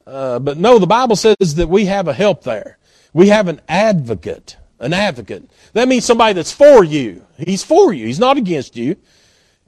Uh, 0.05 0.39
but 0.39 0.57
no, 0.57 0.79
the 0.79 0.87
Bible 0.87 1.15
says 1.15 1.55
that 1.55 1.69
we 1.69 1.85
have 1.85 2.07
a 2.07 2.13
help 2.13 2.43
there. 2.43 2.77
We 3.13 3.29
have 3.29 3.47
an 3.47 3.61
advocate. 3.67 4.57
An 4.79 4.93
advocate. 4.93 5.49
That 5.73 5.87
means 5.87 6.05
somebody 6.05 6.33
that's 6.33 6.51
for 6.51 6.83
you. 6.83 7.25
He's 7.37 7.63
for 7.63 7.93
you. 7.93 8.05
He's 8.05 8.19
not 8.19 8.37
against 8.37 8.75
you. 8.75 8.97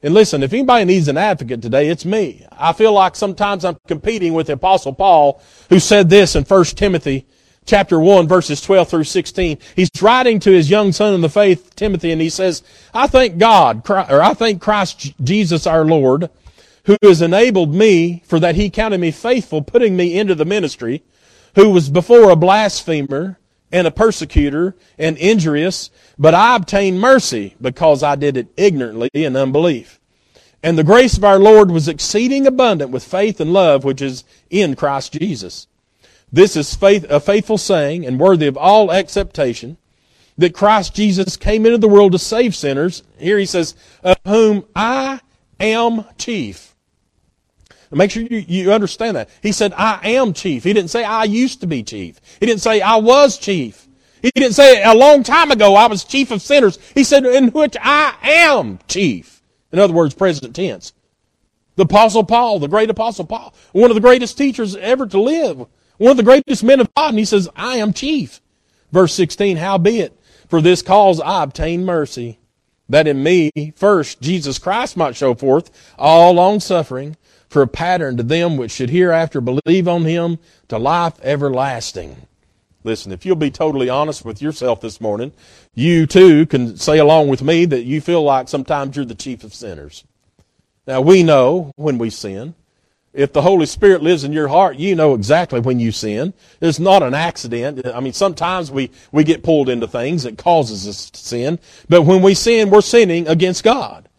And 0.04 0.14
listen, 0.14 0.44
if 0.44 0.54
anybody 0.54 0.86
needs 0.86 1.08
an 1.08 1.18
advocate 1.18 1.62
today, 1.62 1.88
it's 1.88 2.06
me. 2.06 2.46
I 2.52 2.74
feel 2.74 2.94
like 2.94 3.16
sometimes 3.16 3.66
I'm 3.66 3.78
competing 3.88 4.34
with 4.34 4.48
the 4.48 4.54
apostle 4.54 4.94
Paul, 4.94 5.42
who 5.70 5.80
said 5.80 6.10
this 6.10 6.36
in 6.36 6.44
1 6.44 6.66
Timothy 6.66 7.26
chapter 7.66 8.00
1 8.00 8.28
verses 8.28 8.62
12 8.62 8.90
through 8.90 9.04
16. 9.04 9.58
He's 9.76 9.90
writing 10.02 10.40
to 10.42 10.52
his 10.52 10.70
young 10.70 10.92
son 10.92 11.14
in 11.14 11.22
the 11.22 11.30
faith, 11.30 11.76
Timothy, 11.76 12.12
and 12.12 12.22
he 12.22 12.30
says, 12.30 12.64
I 12.94 13.08
thank 13.08 13.38
God, 13.38 13.90
or 13.90 14.22
I 14.22 14.34
thank 14.34 14.62
Christ 14.62 15.14
Jesus 15.24 15.66
our 15.68 15.86
Lord, 15.86 16.30
who 16.86 16.98
has 17.04 17.22
enabled 17.22 17.74
me 17.74 18.22
for 18.26 18.40
that 18.40 18.56
he 18.56 18.70
counted 18.70 19.00
me 19.00 19.12
faithful, 19.12 19.62
putting 19.62 19.96
me 19.96 20.18
into 20.18 20.36
the 20.36 20.46
ministry, 20.46 21.04
who 21.56 21.70
was 21.70 21.90
before 21.90 22.30
a 22.30 22.36
blasphemer 22.36 23.40
and 23.72 23.88
a 23.88 23.92
persecutor 23.92 24.76
and 24.98 25.18
injurious, 25.18 25.90
but 26.18 26.34
I 26.34 26.56
obtained 26.56 27.00
mercy 27.00 27.56
because 27.62 28.04
I 28.04 28.16
did 28.16 28.38
it 28.38 28.48
ignorantly 28.56 29.10
in 29.14 29.36
unbelief. 29.36 30.00
And 30.62 30.78
the 30.78 30.84
grace 30.84 31.18
of 31.18 31.24
our 31.24 31.40
Lord 31.40 31.72
was 31.72 31.88
exceeding 31.88 32.48
abundant 32.48 32.92
with 32.92 33.04
faith 33.04 33.40
and 33.40 33.54
love 33.54 33.84
which 33.84 34.02
is 34.02 34.24
in 34.50 34.76
Christ 34.76 35.14
Jesus. 35.14 35.68
This 36.32 36.56
is 36.56 36.76
faith, 36.76 37.06
a 37.10 37.20
faithful 37.20 37.58
saying 37.58 38.06
and 38.06 38.20
worthy 38.20 38.48
of 38.48 38.58
all 38.58 38.92
acceptation 38.92 39.78
that 40.38 40.54
Christ 40.54 40.94
Jesus 40.94 41.38
came 41.38 41.66
into 41.66 41.78
the 41.78 41.88
world 41.88 42.12
to 42.12 42.20
save 42.20 42.56
sinners. 42.56 43.04
Here 43.18 43.38
he 43.38 43.46
says, 43.46 43.76
of 44.04 44.18
whom 44.26 44.66
I 44.76 45.22
am 45.60 46.06
chief. 46.18 46.75
Make 47.92 48.12
sure 48.12 48.24
you, 48.24 48.38
you 48.38 48.72
understand 48.74 49.18
that. 49.18 49.30
He 49.42 49.52
said, 49.52 49.74
I 49.74 50.00
am 50.04 50.34
chief. 50.34 50.64
He 50.64 50.74
didn't 50.74 50.90
say, 50.90 51.04
I 51.04 51.24
used 51.24 51.62
to 51.62 51.68
be 51.68 51.84
chief. 51.84 52.20
He 52.40 52.46
didn't 52.46 52.62
say, 52.62 52.82
I 52.82 52.98
was 52.98 53.38
chief. 53.38 53.88
He 54.22 54.32
didn't 54.32 54.54
say, 54.54 54.84
a 54.84 54.96
long 54.96 55.24
time 55.24 55.52
ago, 55.52 55.76
I 55.76 55.88
was 55.88 56.04
chief 56.04 56.32
of 56.32 56.42
sinners. 56.42 56.80
He 56.96 57.04
said, 57.04 57.26
in 57.26 57.50
which 57.50 57.76
I 57.80 58.16
am 58.24 58.80
chief. 58.88 59.42
In 59.72 59.80
other 59.80 59.94
words, 59.94 60.16
present 60.16 60.56
tense. 60.56 60.94
The 61.76 61.84
apostle 61.84 62.24
Paul, 62.24 62.60
the 62.60 62.68
great 62.68 62.90
apostle 62.90 63.26
Paul, 63.26 63.54
one 63.74 63.92
of 63.92 63.96
the 63.96 64.02
greatest 64.02 64.38
teachers 64.38 64.76
ever 64.78 65.06
to 65.08 65.22
live, 65.22 65.66
one 65.98 66.12
of 66.12 66.18
the 66.18 66.24
greatest 66.24 66.64
men 66.64 66.80
of 66.80 66.94
God, 66.96 67.10
and 67.10 67.20
he 67.20 67.26
says, 67.26 67.50
I 67.56 67.78
am 67.78 67.94
chief. 67.94 68.42
Verse 68.92 69.14
16, 69.14 69.58
howbeit, 69.58 70.18
for 70.48 70.62
this 70.62 70.82
cause 70.82 71.20
I 71.20 71.44
obtain 71.44 71.86
mercy, 71.86 72.40
that 72.88 73.08
in 73.08 73.22
me 73.22 73.52
first 73.76 74.22
Jesus 74.22 74.60
Christ 74.60 74.96
might 74.96 75.16
show 75.16 75.34
forth 75.34 75.72
all 75.98 76.34
long 76.34 76.60
suffering 76.60 77.18
for 77.56 77.62
a 77.62 77.68
pattern 77.68 78.18
to 78.18 78.24
them 78.24 78.58
which 78.58 78.72
should 78.72 78.90
hereafter 78.90 79.40
believe 79.40 79.88
on 79.88 80.04
him 80.04 80.38
to 80.68 80.78
life 80.78 81.14
everlasting. 81.24 82.28
Listen, 82.84 83.14
if 83.14 83.26
you'll 83.26 83.38
be 83.38 83.50
totally 83.50 83.88
honest 83.88 84.26
with 84.26 84.42
yourself 84.42 84.82
this 84.82 85.00
morning, 85.00 85.32
you 85.74 86.06
too 86.06 86.46
can 86.48 86.76
say 86.76 86.98
along 86.98 87.30
with 87.30 87.42
me 87.42 87.64
that 87.64 87.84
you 87.84 88.02
feel 88.02 88.22
like 88.24 88.50
sometimes 88.50 88.98
you're 88.98 89.06
the 89.06 89.16
chief 89.16 89.46
of 89.46 89.54
sinners. 89.54 90.04
Now 90.86 91.00
we 91.00 91.24
know 91.24 91.72
when 91.78 91.98
we 91.98 92.10
sin. 92.10 92.56
If 93.14 93.32
the 93.32 93.42
Holy 93.42 93.68
Spirit 93.68 94.04
lives 94.04 94.26
in 94.26 94.34
your 94.34 94.50
heart, 94.50 94.76
you 94.76 94.94
know 94.94 95.14
exactly 95.14 95.62
when 95.62 95.80
you 95.80 95.94
sin. 95.94 96.34
It's 96.60 96.78
not 96.78 97.04
an 97.04 97.14
accident. 97.14 97.88
I 97.88 98.02
mean, 98.02 98.12
sometimes 98.12 98.70
we, 98.70 98.92
we 99.14 99.24
get 99.24 99.44
pulled 99.44 99.70
into 99.70 99.88
things 99.88 100.24
that 100.24 100.38
causes 100.38 100.90
us 100.90 101.10
to 101.10 101.20
sin. 101.22 101.60
But 101.88 102.02
when 102.02 102.22
we 102.22 102.34
sin, 102.34 102.70
we're 102.70 102.82
sinning 102.82 103.30
against 103.30 103.64
God. 103.64 104.10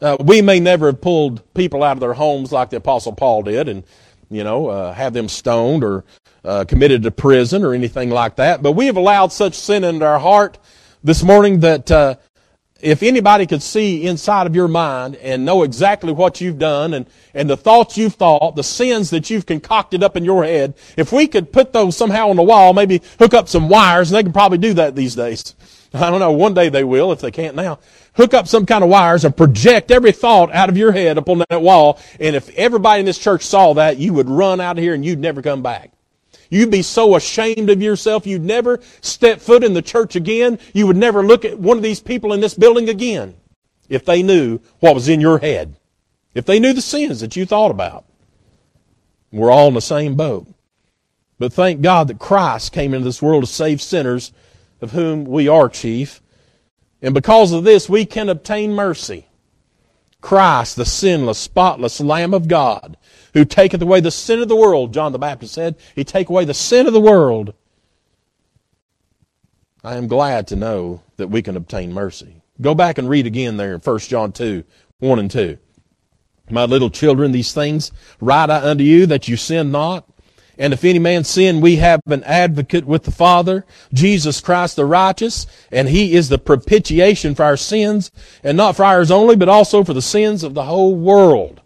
Uh, 0.00 0.16
we 0.20 0.42
may 0.42 0.60
never 0.60 0.86
have 0.86 1.00
pulled 1.00 1.42
people 1.54 1.82
out 1.82 1.96
of 1.96 2.00
their 2.00 2.12
homes 2.12 2.52
like 2.52 2.70
the 2.70 2.76
Apostle 2.76 3.12
Paul 3.12 3.42
did 3.42 3.68
and, 3.68 3.82
you 4.30 4.44
know, 4.44 4.68
uh, 4.68 4.92
have 4.92 5.14
them 5.14 5.28
stoned 5.28 5.82
or 5.82 6.04
uh, 6.44 6.64
committed 6.66 7.02
to 7.02 7.10
prison 7.10 7.64
or 7.64 7.72
anything 7.72 8.10
like 8.10 8.36
that. 8.36 8.62
But 8.62 8.72
we 8.72 8.86
have 8.86 8.96
allowed 8.96 9.32
such 9.32 9.54
sin 9.54 9.84
into 9.84 10.04
our 10.04 10.18
heart 10.18 10.58
this 11.02 11.22
morning 11.22 11.60
that 11.60 11.90
uh, 11.90 12.16
if 12.80 13.02
anybody 13.02 13.46
could 13.46 13.62
see 13.62 14.06
inside 14.06 14.46
of 14.46 14.54
your 14.54 14.68
mind 14.68 15.16
and 15.16 15.46
know 15.46 15.62
exactly 15.62 16.12
what 16.12 16.42
you've 16.42 16.58
done 16.58 16.92
and, 16.92 17.06
and 17.32 17.48
the 17.48 17.56
thoughts 17.56 17.96
you've 17.96 18.14
thought, 18.14 18.54
the 18.54 18.62
sins 18.62 19.10
that 19.10 19.30
you've 19.30 19.46
concocted 19.46 20.02
up 20.02 20.14
in 20.14 20.24
your 20.24 20.44
head, 20.44 20.74
if 20.96 21.10
we 21.10 21.26
could 21.26 21.52
put 21.52 21.72
those 21.72 21.96
somehow 21.96 22.28
on 22.28 22.36
the 22.36 22.42
wall, 22.42 22.74
maybe 22.74 23.00
hook 23.18 23.32
up 23.32 23.48
some 23.48 23.70
wires, 23.70 24.10
and 24.10 24.18
they 24.18 24.22
can 24.22 24.32
probably 24.32 24.58
do 24.58 24.74
that 24.74 24.94
these 24.94 25.14
days. 25.14 25.54
I 26.02 26.10
don't 26.10 26.20
know, 26.20 26.32
one 26.32 26.54
day 26.54 26.68
they 26.68 26.84
will 26.84 27.12
if 27.12 27.20
they 27.20 27.30
can't 27.30 27.56
now. 27.56 27.78
Hook 28.14 28.34
up 28.34 28.48
some 28.48 28.66
kind 28.66 28.82
of 28.82 28.90
wires 28.90 29.24
and 29.24 29.36
project 29.36 29.90
every 29.90 30.12
thought 30.12 30.52
out 30.52 30.68
of 30.68 30.76
your 30.76 30.92
head 30.92 31.18
upon 31.18 31.42
that 31.50 31.62
wall, 31.62 32.00
and 32.18 32.34
if 32.34 32.48
everybody 32.56 33.00
in 33.00 33.06
this 33.06 33.18
church 33.18 33.42
saw 33.42 33.74
that, 33.74 33.98
you 33.98 34.12
would 34.14 34.28
run 34.28 34.60
out 34.60 34.78
of 34.78 34.82
here 34.82 34.94
and 34.94 35.04
you'd 35.04 35.18
never 35.18 35.42
come 35.42 35.62
back. 35.62 35.90
You'd 36.48 36.70
be 36.70 36.82
so 36.82 37.16
ashamed 37.16 37.70
of 37.70 37.82
yourself, 37.82 38.26
you'd 38.26 38.44
never 38.44 38.80
step 39.00 39.40
foot 39.40 39.64
in 39.64 39.74
the 39.74 39.82
church 39.82 40.16
again. 40.16 40.58
You 40.72 40.86
would 40.86 40.96
never 40.96 41.24
look 41.24 41.44
at 41.44 41.58
one 41.58 41.76
of 41.76 41.82
these 41.82 42.00
people 42.00 42.32
in 42.32 42.40
this 42.40 42.54
building 42.54 42.88
again 42.88 43.34
if 43.88 44.04
they 44.04 44.22
knew 44.22 44.60
what 44.80 44.94
was 44.94 45.08
in 45.08 45.20
your 45.20 45.38
head. 45.38 45.76
If 46.34 46.44
they 46.44 46.60
knew 46.60 46.72
the 46.72 46.82
sins 46.82 47.20
that 47.20 47.36
you 47.36 47.46
thought 47.46 47.70
about. 47.70 48.04
We're 49.32 49.50
all 49.50 49.68
in 49.68 49.74
the 49.74 49.80
same 49.80 50.14
boat. 50.14 50.46
But 51.38 51.52
thank 51.52 51.82
God 51.82 52.08
that 52.08 52.18
Christ 52.18 52.72
came 52.72 52.94
into 52.94 53.04
this 53.04 53.20
world 53.20 53.44
to 53.44 53.50
save 53.50 53.82
sinners, 53.82 54.32
of 54.80 54.92
whom 54.92 55.24
we 55.24 55.48
are 55.48 55.68
chief. 55.68 56.22
And 57.02 57.14
because 57.14 57.52
of 57.52 57.64
this, 57.64 57.88
we 57.88 58.04
can 58.04 58.28
obtain 58.28 58.72
mercy. 58.72 59.28
Christ, 60.20 60.76
the 60.76 60.84
sinless, 60.84 61.38
spotless 61.38 62.00
Lamb 62.00 62.34
of 62.34 62.48
God, 62.48 62.96
who 63.34 63.44
taketh 63.44 63.82
away 63.82 64.00
the 64.00 64.10
sin 64.10 64.40
of 64.40 64.48
the 64.48 64.56
world, 64.56 64.92
John 64.92 65.12
the 65.12 65.18
Baptist 65.18 65.54
said. 65.54 65.76
He 65.94 66.04
take 66.04 66.28
away 66.28 66.44
the 66.44 66.54
sin 66.54 66.86
of 66.86 66.92
the 66.92 67.00
world. 67.00 67.54
I 69.84 69.96
am 69.96 70.08
glad 70.08 70.48
to 70.48 70.56
know 70.56 71.02
that 71.16 71.28
we 71.28 71.42
can 71.42 71.56
obtain 71.56 71.92
mercy. 71.92 72.42
Go 72.60 72.74
back 72.74 72.98
and 72.98 73.08
read 73.08 73.26
again 73.26 73.56
there 73.56 73.74
in 73.74 73.80
1 73.80 73.98
John 74.00 74.32
2, 74.32 74.64
1 74.98 75.18
and 75.18 75.30
2. 75.30 75.58
My 76.50 76.64
little 76.64 76.90
children, 76.90 77.32
these 77.32 77.52
things 77.52 77.92
write 78.20 78.50
I 78.50 78.68
unto 78.68 78.82
you 78.82 79.06
that 79.06 79.28
you 79.28 79.36
sin 79.36 79.70
not. 79.70 80.08
And 80.58 80.72
if 80.72 80.84
any 80.84 80.98
man 80.98 81.24
sin, 81.24 81.60
we 81.60 81.76
have 81.76 82.00
an 82.06 82.24
advocate 82.24 82.86
with 82.86 83.04
the 83.04 83.10
Father, 83.10 83.66
Jesus 83.92 84.40
Christ 84.40 84.76
the 84.76 84.84
righteous, 84.86 85.46
and 85.70 85.88
he 85.88 86.14
is 86.14 86.28
the 86.28 86.38
propitiation 86.38 87.34
for 87.34 87.44
our 87.44 87.56
sins, 87.56 88.10
and 88.42 88.56
not 88.56 88.76
for 88.76 88.84
ours 88.84 89.10
only, 89.10 89.36
but 89.36 89.48
also 89.48 89.84
for 89.84 89.92
the 89.92 90.02
sins 90.02 90.42
of 90.42 90.54
the 90.54 90.64
whole 90.64 90.94
world. 90.94 91.60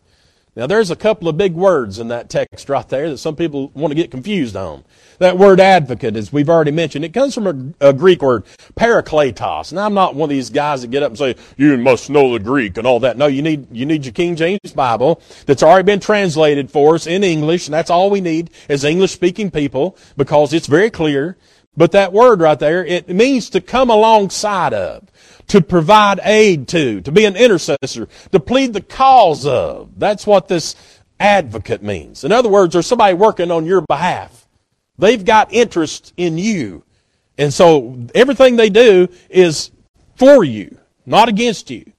Now, 0.60 0.66
there's 0.66 0.90
a 0.90 0.96
couple 0.96 1.26
of 1.26 1.38
big 1.38 1.54
words 1.54 1.98
in 1.98 2.08
that 2.08 2.28
text 2.28 2.68
right 2.68 2.86
there 2.86 3.08
that 3.08 3.16
some 3.16 3.34
people 3.34 3.68
want 3.68 3.92
to 3.92 3.94
get 3.94 4.10
confused 4.10 4.54
on. 4.54 4.84
That 5.18 5.38
word 5.38 5.58
advocate, 5.58 6.16
as 6.16 6.34
we've 6.34 6.50
already 6.50 6.70
mentioned, 6.70 7.02
it 7.02 7.14
comes 7.14 7.34
from 7.34 7.74
a, 7.80 7.88
a, 7.88 7.92
Greek 7.94 8.20
word, 8.20 8.44
parakletos. 8.74 9.72
Now, 9.72 9.86
I'm 9.86 9.94
not 9.94 10.14
one 10.14 10.26
of 10.26 10.28
these 10.28 10.50
guys 10.50 10.82
that 10.82 10.90
get 10.90 11.02
up 11.02 11.12
and 11.12 11.18
say, 11.18 11.36
you 11.56 11.78
must 11.78 12.10
know 12.10 12.34
the 12.34 12.44
Greek 12.44 12.76
and 12.76 12.86
all 12.86 13.00
that. 13.00 13.16
No, 13.16 13.26
you 13.26 13.40
need, 13.40 13.74
you 13.74 13.86
need 13.86 14.04
your 14.04 14.12
King 14.12 14.36
James 14.36 14.72
Bible 14.74 15.22
that's 15.46 15.62
already 15.62 15.86
been 15.86 15.98
translated 15.98 16.70
for 16.70 16.94
us 16.94 17.06
in 17.06 17.24
English, 17.24 17.66
and 17.66 17.72
that's 17.72 17.88
all 17.88 18.10
we 18.10 18.20
need 18.20 18.50
as 18.68 18.84
English 18.84 19.12
speaking 19.12 19.50
people 19.50 19.96
because 20.18 20.52
it's 20.52 20.66
very 20.66 20.90
clear. 20.90 21.38
But 21.76 21.92
that 21.92 22.12
word 22.12 22.40
right 22.40 22.58
there, 22.58 22.84
it 22.84 23.08
means 23.08 23.50
to 23.50 23.60
come 23.60 23.90
alongside 23.90 24.74
of 24.74 25.10
to 25.50 25.60
provide 25.60 26.20
aid 26.22 26.68
to, 26.68 27.00
to 27.00 27.10
be 27.10 27.24
an 27.24 27.36
intercessor, 27.36 28.08
to 28.30 28.38
plead 28.38 28.72
the 28.72 28.80
cause 28.80 29.44
of. 29.44 29.90
That's 29.98 30.24
what 30.24 30.46
this 30.46 30.76
advocate 31.18 31.82
means. 31.82 32.22
In 32.22 32.30
other 32.30 32.48
words, 32.48 32.72
there's 32.72 32.86
somebody 32.86 33.14
working 33.14 33.50
on 33.50 33.66
your 33.66 33.80
behalf. 33.80 34.46
They've 34.96 35.24
got 35.24 35.52
interest 35.52 36.12
in 36.16 36.38
you. 36.38 36.84
And 37.36 37.52
so 37.52 37.98
everything 38.14 38.56
they 38.56 38.70
do 38.70 39.08
is 39.28 39.72
for 40.14 40.44
you, 40.44 40.78
not 41.04 41.28
against 41.28 41.70
you. 41.70 41.92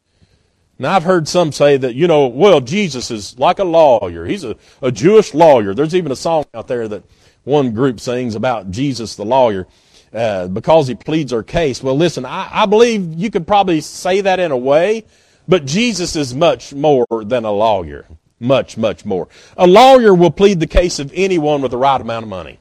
Now 0.79 0.95
I've 0.95 1.03
heard 1.03 1.27
some 1.27 1.51
say 1.51 1.75
that, 1.77 1.93
you 1.93 2.07
know, 2.07 2.27
well, 2.27 2.61
Jesus 2.61 3.11
is 3.11 3.37
like 3.37 3.59
a 3.59 3.63
lawyer. 3.63 4.25
He's 4.25 4.43
a, 4.43 4.55
a 4.81 4.91
Jewish 4.91 5.33
lawyer. 5.33 5.73
There's 5.73 5.93
even 5.93 6.11
a 6.11 6.15
song 6.15 6.45
out 6.53 6.67
there 6.67 6.87
that 6.87 7.03
one 7.43 7.73
group 7.73 7.99
sings 7.99 8.35
about 8.35 8.71
Jesus 8.71 9.15
the 9.15 9.25
lawyer 9.25 9.67
uh, 10.13 10.47
because 10.47 10.87
he 10.87 10.95
pleads 10.95 11.33
our 11.33 11.43
case. 11.43 11.81
Well, 11.81 11.97
listen, 11.97 12.25
I, 12.25 12.49
I 12.51 12.65
believe 12.65 13.13
you 13.15 13.31
could 13.31 13.47
probably 13.47 13.81
say 13.81 14.21
that 14.21 14.39
in 14.39 14.51
a 14.51 14.57
way, 14.57 15.05
but 15.47 15.65
Jesus 15.65 16.15
is 16.15 16.35
much 16.35 16.73
more 16.73 17.05
than 17.09 17.45
a 17.45 17.51
lawyer. 17.51 18.05
Much, 18.39 18.75
much 18.75 19.05
more. 19.05 19.27
A 19.55 19.67
lawyer 19.67 20.13
will 20.15 20.31
plead 20.31 20.59
the 20.59 20.67
case 20.67 20.99
of 20.99 21.11
anyone 21.13 21.61
with 21.61 21.71
the 21.71 21.77
right 21.77 22.01
amount 22.01 22.23
of 22.23 22.29
money. 22.29 22.59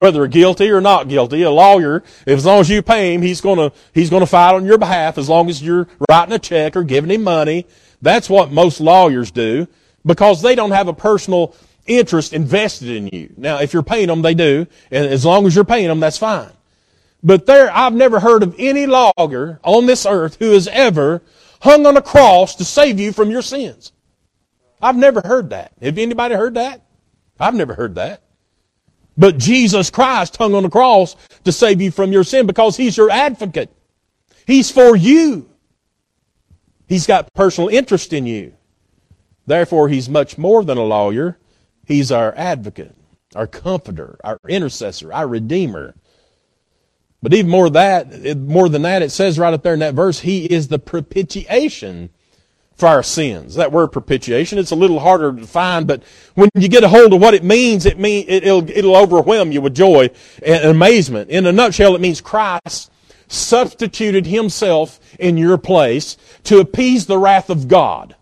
Whether 0.00 0.26
guilty 0.28 0.70
or 0.70 0.80
not 0.80 1.08
guilty, 1.08 1.42
a 1.42 1.50
lawyer, 1.50 2.04
as 2.26 2.44
long 2.44 2.60
as 2.60 2.70
you 2.70 2.82
pay 2.82 3.14
him, 3.14 3.22
he's 3.22 3.40
gonna, 3.40 3.72
he's 3.92 4.10
gonna 4.10 4.26
fight 4.26 4.54
on 4.54 4.64
your 4.64 4.78
behalf 4.78 5.18
as 5.18 5.28
long 5.28 5.48
as 5.48 5.62
you're 5.62 5.88
writing 6.08 6.34
a 6.34 6.38
check 6.38 6.76
or 6.76 6.84
giving 6.84 7.10
him 7.10 7.24
money. 7.24 7.66
That's 8.00 8.28
what 8.28 8.52
most 8.52 8.80
lawyers 8.80 9.30
do 9.30 9.66
because 10.04 10.42
they 10.42 10.54
don't 10.54 10.70
have 10.72 10.88
a 10.88 10.92
personal 10.92 11.54
interest 11.86 12.32
invested 12.32 12.88
in 12.90 13.08
you. 13.08 13.32
Now, 13.36 13.58
if 13.58 13.72
you're 13.72 13.82
paying 13.82 14.08
them, 14.08 14.22
they 14.22 14.34
do. 14.34 14.66
And 14.90 15.06
as 15.06 15.24
long 15.24 15.46
as 15.46 15.54
you're 15.54 15.64
paying 15.64 15.88
them, 15.88 16.00
that's 16.00 16.18
fine. 16.18 16.50
But 17.22 17.46
there, 17.46 17.70
I've 17.74 17.94
never 17.94 18.20
heard 18.20 18.42
of 18.42 18.54
any 18.58 18.86
lawyer 18.86 19.60
on 19.62 19.86
this 19.86 20.06
earth 20.06 20.36
who 20.38 20.52
has 20.52 20.68
ever 20.68 21.22
hung 21.60 21.86
on 21.86 21.96
a 21.96 22.02
cross 22.02 22.56
to 22.56 22.64
save 22.64 22.98
you 22.98 23.12
from 23.12 23.30
your 23.30 23.42
sins. 23.42 23.92
I've 24.80 24.96
never 24.96 25.22
heard 25.24 25.50
that. 25.50 25.72
Have 25.80 25.98
anybody 25.98 26.34
heard 26.34 26.54
that? 26.54 26.82
I've 27.38 27.54
never 27.54 27.74
heard 27.74 27.94
that. 27.94 28.22
But 29.16 29.38
Jesus 29.38 29.90
Christ 29.90 30.36
hung 30.36 30.54
on 30.54 30.64
the 30.64 30.70
cross 30.70 31.14
to 31.44 31.52
save 31.52 31.80
you 31.80 31.90
from 31.90 32.12
your 32.12 32.24
sin 32.24 32.46
because 32.46 32.76
He's 32.76 32.96
your 32.96 33.10
advocate. 33.10 33.70
He's 34.46 34.70
for 34.70 34.96
you. 34.96 35.48
He's 36.88 37.06
got 37.06 37.32
personal 37.34 37.68
interest 37.68 38.12
in 38.12 38.26
you. 38.26 38.54
Therefore, 39.46 39.88
He's 39.88 40.08
much 40.08 40.38
more 40.38 40.64
than 40.64 40.78
a 40.78 40.84
lawyer. 40.84 41.38
He's 41.84 42.12
our 42.12 42.34
advocate, 42.36 42.94
our 43.34 43.46
comforter, 43.46 44.18
our 44.22 44.38
intercessor, 44.48 45.12
our 45.12 45.26
redeemer. 45.26 45.94
But 47.22 47.34
even 47.34 47.50
more 47.50 47.70
that, 47.70 48.36
more 48.38 48.68
than 48.68 48.82
that, 48.82 49.02
it 49.02 49.10
says 49.10 49.38
right 49.38 49.54
up 49.54 49.62
there 49.62 49.74
in 49.74 49.80
that 49.80 49.94
verse, 49.94 50.20
He 50.20 50.44
is 50.46 50.68
the 50.68 50.78
propitiation 50.78 52.10
for 52.74 52.88
our 52.88 53.02
sins. 53.02 53.54
That 53.54 53.70
word 53.70 53.88
propitiation, 53.88 54.58
it's 54.58 54.72
a 54.72 54.76
little 54.76 54.98
harder 54.98 55.32
to 55.32 55.46
find, 55.46 55.86
but 55.86 56.02
when 56.34 56.50
you 56.54 56.68
get 56.68 56.84
a 56.84 56.88
hold 56.88 57.12
of 57.12 57.20
what 57.20 57.34
it 57.34 57.44
means, 57.44 57.86
it 57.86 57.98
mean, 57.98 58.24
it'll, 58.28 58.68
it'll 58.68 58.96
overwhelm 58.96 59.52
you 59.52 59.60
with 59.60 59.74
joy 59.74 60.10
and 60.44 60.64
amazement. 60.64 61.30
In 61.30 61.46
a 61.46 61.52
nutshell, 61.52 61.94
it 61.94 62.00
means 62.00 62.20
Christ 62.20 62.90
substituted 63.28 64.26
Himself 64.26 64.98
in 65.18 65.36
your 65.36 65.58
place 65.58 66.16
to 66.44 66.58
appease 66.58 67.06
the 67.06 67.18
wrath 67.18 67.50
of 67.50 67.68
God 67.68 68.16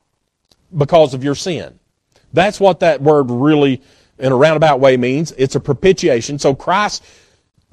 because 0.77 1.15
of 1.15 1.25
your 1.25 1.35
sin. 1.35 1.80
That's 2.33 2.61
what 2.61 2.81
that 2.81 3.03
word 3.03 3.31
really, 3.31 3.83
in 4.19 4.33
a 4.33 4.37
roundabout 4.37 4.81
way, 4.81 4.97
means. 4.97 5.33
It's 5.37 5.55
a 5.55 5.61
propitiation. 5.61 6.39
So 6.39 6.55
Christ 6.55 7.05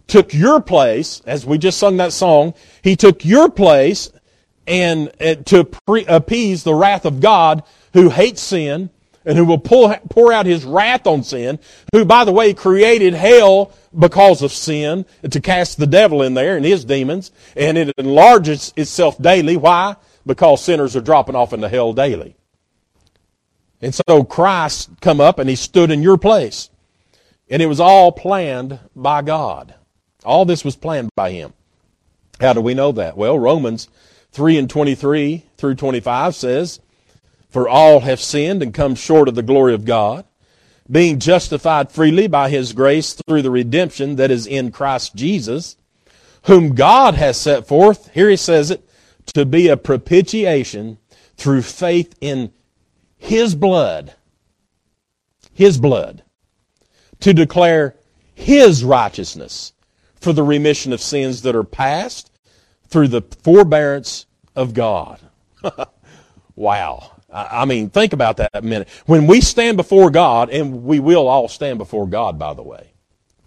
took 0.08 0.34
your 0.34 0.62
place, 0.62 1.22
as 1.26 1.46
we 1.46 1.58
just 1.58 1.78
sung 1.78 1.98
that 1.98 2.14
song, 2.14 2.54
he 2.82 2.96
took 2.96 3.26
your 3.26 3.50
place 3.50 4.12
and, 4.66 5.12
and 5.20 5.46
to 5.48 5.64
pre- 5.64 6.06
appease 6.06 6.64
the 6.64 6.74
wrath 6.74 7.06
of 7.06 7.20
God 7.20 7.64
who 7.94 8.10
hates 8.10 8.42
sin 8.42 8.90
and 9.26 9.38
who 9.38 9.46
will 9.46 9.58
pull, 9.58 9.94
pour 10.10 10.32
out 10.32 10.46
his 10.46 10.64
wrath 10.64 11.06
on 11.06 11.22
sin, 11.22 11.60
who, 11.94 12.06
by 12.06 12.24
the 12.24 12.32
way, 12.32 12.54
created 12.54 13.14
hell 13.14 13.74
because 13.98 14.42
of 14.42 14.54
sin 14.54 15.06
to 15.30 15.42
cast 15.42 15.78
the 15.78 15.88
devil 15.88 16.22
in 16.22 16.34
there 16.34 16.56
and 16.56 16.66
his 16.66 16.86
demons, 16.86 17.32
and 17.56 17.78
it 17.78 17.94
enlarges 17.98 18.74
itself 18.78 19.22
daily. 19.22 19.58
Why? 19.58 19.98
Because 20.26 20.64
sinners 20.64 20.96
are 20.96 21.02
dropping 21.02 21.36
off 21.36 21.52
into 21.52 21.68
hell 21.68 21.92
daily. 21.92 22.38
And 23.82 23.94
so 23.94 24.24
Christ 24.24 24.90
come 25.02 25.22
up 25.22 25.40
and 25.40 25.50
he 25.50 25.56
stood 25.56 25.92
in 25.92 26.02
your 26.02 26.18
place. 26.18 26.70
And 27.50 27.62
it 27.62 27.68
was 27.68 27.80
all 27.80 28.12
planned 28.12 28.80
by 28.96 29.22
God. 29.22 29.76
All 30.26 30.46
this 30.46 30.66
was 30.66 30.76
planned 30.76 31.10
by 31.16 31.32
him. 31.32 31.54
How 32.40 32.54
do 32.54 32.62
we 32.62 32.74
know 32.74 32.92
that? 32.92 33.18
Well, 33.18 33.38
Romans 33.38 33.88
3 34.32 34.58
and 34.58 34.70
23 34.70 35.46
through 35.58 35.76
25 35.76 36.36
says, 36.36 36.80
for 37.50 37.68
all 37.68 38.02
have 38.02 38.20
sinned 38.20 38.62
and 38.62 38.74
come 38.74 38.96
short 38.96 39.28
of 39.28 39.36
the 39.36 39.42
glory 39.42 39.74
of 39.74 39.86
God, 39.86 40.26
being 40.90 41.20
justified 41.20 41.92
freely 41.92 42.28
by 42.28 42.50
his 42.50 42.74
grace 42.74 43.14
through 43.14 43.42
the 43.42 43.52
redemption 43.52 44.16
that 44.18 44.32
is 44.32 44.46
in 44.46 44.72
Christ 44.72 45.16
Jesus, 45.16 45.78
whom 46.44 46.76
God 46.76 47.16
has 47.16 47.38
set 47.40 47.68
forth, 47.68 48.12
here 48.14 48.30
he 48.30 48.38
says 48.38 48.72
it, 48.72 48.88
to 49.34 49.46
be 49.46 49.68
a 49.68 49.78
propitiation 49.78 50.98
through 51.36 51.62
faith 51.62 52.16
in 52.22 52.52
his 53.18 53.56
blood. 53.56 54.14
His 55.54 55.78
blood. 55.78 56.24
To 57.22 57.34
declare 57.34 57.96
his 58.34 58.84
righteousness 58.84 59.74
for 60.16 60.34
the 60.34 60.44
remission 60.44 60.94
of 60.94 61.02
sins 61.02 61.42
that 61.42 61.56
are 61.56 61.64
past 61.64 62.32
through 62.88 63.08
the 63.10 63.22
forbearance 63.44 64.26
of 64.56 64.74
God. 64.74 65.20
wow. 66.56 67.12
I 67.32 67.66
mean, 67.66 67.90
think 67.90 68.14
about 68.14 68.38
that 68.38 68.52
a 68.54 68.62
minute. 68.62 68.88
When 69.06 69.28
we 69.28 69.42
stand 69.42 69.78
before 69.78 70.10
God, 70.10 70.50
and 70.50 70.84
we 70.84 71.00
will 71.00 71.28
all 71.28 71.48
stand 71.48 71.78
before 71.78 72.08
God, 72.08 72.40
by 72.40 72.54
the 72.54 72.64
way, 72.64 72.92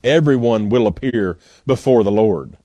everyone 0.04 0.68
will 0.68 0.86
appear 0.86 1.38
before 1.66 2.04
the 2.04 2.12
Lord. 2.12 2.56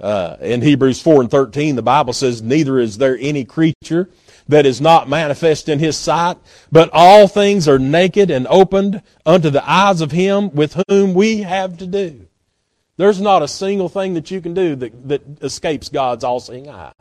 Uh, 0.00 0.36
in 0.40 0.62
Hebrews 0.62 1.00
4 1.00 1.22
and 1.22 1.30
13, 1.30 1.76
the 1.76 1.82
Bible 1.82 2.12
says, 2.12 2.42
Neither 2.42 2.80
is 2.80 2.98
there 2.98 3.16
any 3.20 3.44
creature 3.44 4.10
that 4.52 4.66
is 4.66 4.80
not 4.80 5.08
manifest 5.08 5.68
in 5.68 5.78
his 5.78 5.96
sight, 5.96 6.38
but 6.70 6.90
all 6.92 7.26
things 7.26 7.66
are 7.66 7.78
naked 7.78 8.30
and 8.30 8.46
opened 8.48 9.02
unto 9.26 9.50
the 9.50 9.68
eyes 9.68 10.00
of 10.00 10.12
him 10.12 10.54
with 10.54 10.80
whom 10.88 11.14
we 11.14 11.38
have 11.42 11.76
to 11.78 11.86
do. 11.86 12.26
There's 12.96 13.20
not 13.20 13.42
a 13.42 13.48
single 13.48 13.88
thing 13.88 14.14
that 14.14 14.30
you 14.30 14.40
can 14.40 14.54
do 14.54 14.76
that, 14.76 15.08
that 15.08 15.22
escapes 15.42 15.88
God's 15.88 16.24
all 16.24 16.40
seeing 16.40 16.68
eye. 16.68 16.92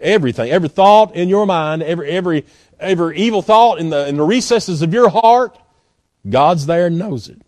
Everything, 0.00 0.50
every 0.50 0.68
thought 0.68 1.14
in 1.14 1.28
your 1.28 1.44
mind, 1.44 1.82
every, 1.82 2.08
every, 2.08 2.46
every 2.78 3.18
evil 3.18 3.42
thought 3.42 3.78
in 3.78 3.90
the, 3.90 4.08
in 4.08 4.16
the 4.16 4.22
recesses 4.22 4.80
of 4.80 4.94
your 4.94 5.10
heart, 5.10 5.58
God's 6.28 6.66
there 6.66 6.86
and 6.86 6.98
knows 6.98 7.28
it. 7.28 7.42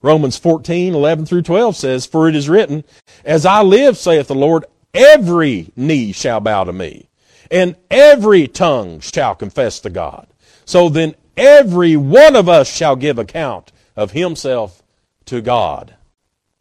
Romans 0.00 0.38
14, 0.38 0.94
11 0.94 1.26
through 1.26 1.42
12 1.42 1.76
says, 1.76 2.06
For 2.06 2.28
it 2.28 2.36
is 2.36 2.48
written, 2.48 2.84
As 3.24 3.44
I 3.44 3.62
live, 3.62 3.96
saith 3.96 4.28
the 4.28 4.34
Lord, 4.34 4.64
every 4.94 5.70
knee 5.76 6.12
shall 6.12 6.40
bow 6.40 6.64
to 6.64 6.72
me, 6.72 7.07
and 7.50 7.76
every 7.90 8.48
tongue 8.48 9.00
shall 9.00 9.34
confess 9.34 9.80
to 9.80 9.90
God. 9.90 10.26
So 10.64 10.88
then 10.88 11.14
every 11.36 11.96
one 11.96 12.36
of 12.36 12.48
us 12.48 12.74
shall 12.74 12.96
give 12.96 13.18
account 13.18 13.72
of 13.96 14.12
himself 14.12 14.82
to 15.26 15.40
God. 15.40 15.94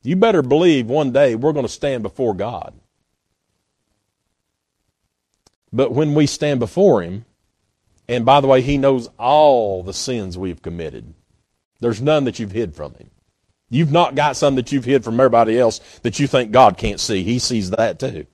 You 0.03 0.15
better 0.15 0.41
believe 0.41 0.88
one 0.88 1.12
day 1.12 1.36
we're 1.36 1.53
going 1.53 1.65
to 1.65 1.72
stand 1.72 2.03
before 2.03 2.34
God. 2.34 2.74
But 5.72 5.91
when 5.91 6.13
we 6.13 6.27
stand 6.27 6.60
before 6.60 7.01
Him, 7.01 7.25
and 8.08 8.25
by 8.25 8.41
the 8.41 8.48
way, 8.48 8.62
He 8.62 8.77
knows 8.77 9.10
all 9.17 9.84
the 9.84 9.94
sins 9.94 10.38
we've 10.38 10.62
committed, 10.62 11.13
there's 11.79 12.01
none 12.01 12.24
that 12.24 12.39
you've 12.39 12.51
hid 12.51 12.75
from 12.75 12.94
Him. 12.96 13.10
You've 13.70 13.91
not 13.91 14.15
got 14.15 14.38
some 14.38 14.56
that 14.56 14.72
you've 14.72 14.86
hid 14.86 15.03
from 15.03 15.20
everybody 15.20 15.60
else 15.60 15.79
that 16.03 16.20
you 16.20 16.27
think 16.27 16.51
God 16.51 16.77
can't 16.77 17.00
see. 17.00 17.24
He 17.24 17.38
sees 17.38 17.72
that 17.72 18.00
too. 18.00 18.25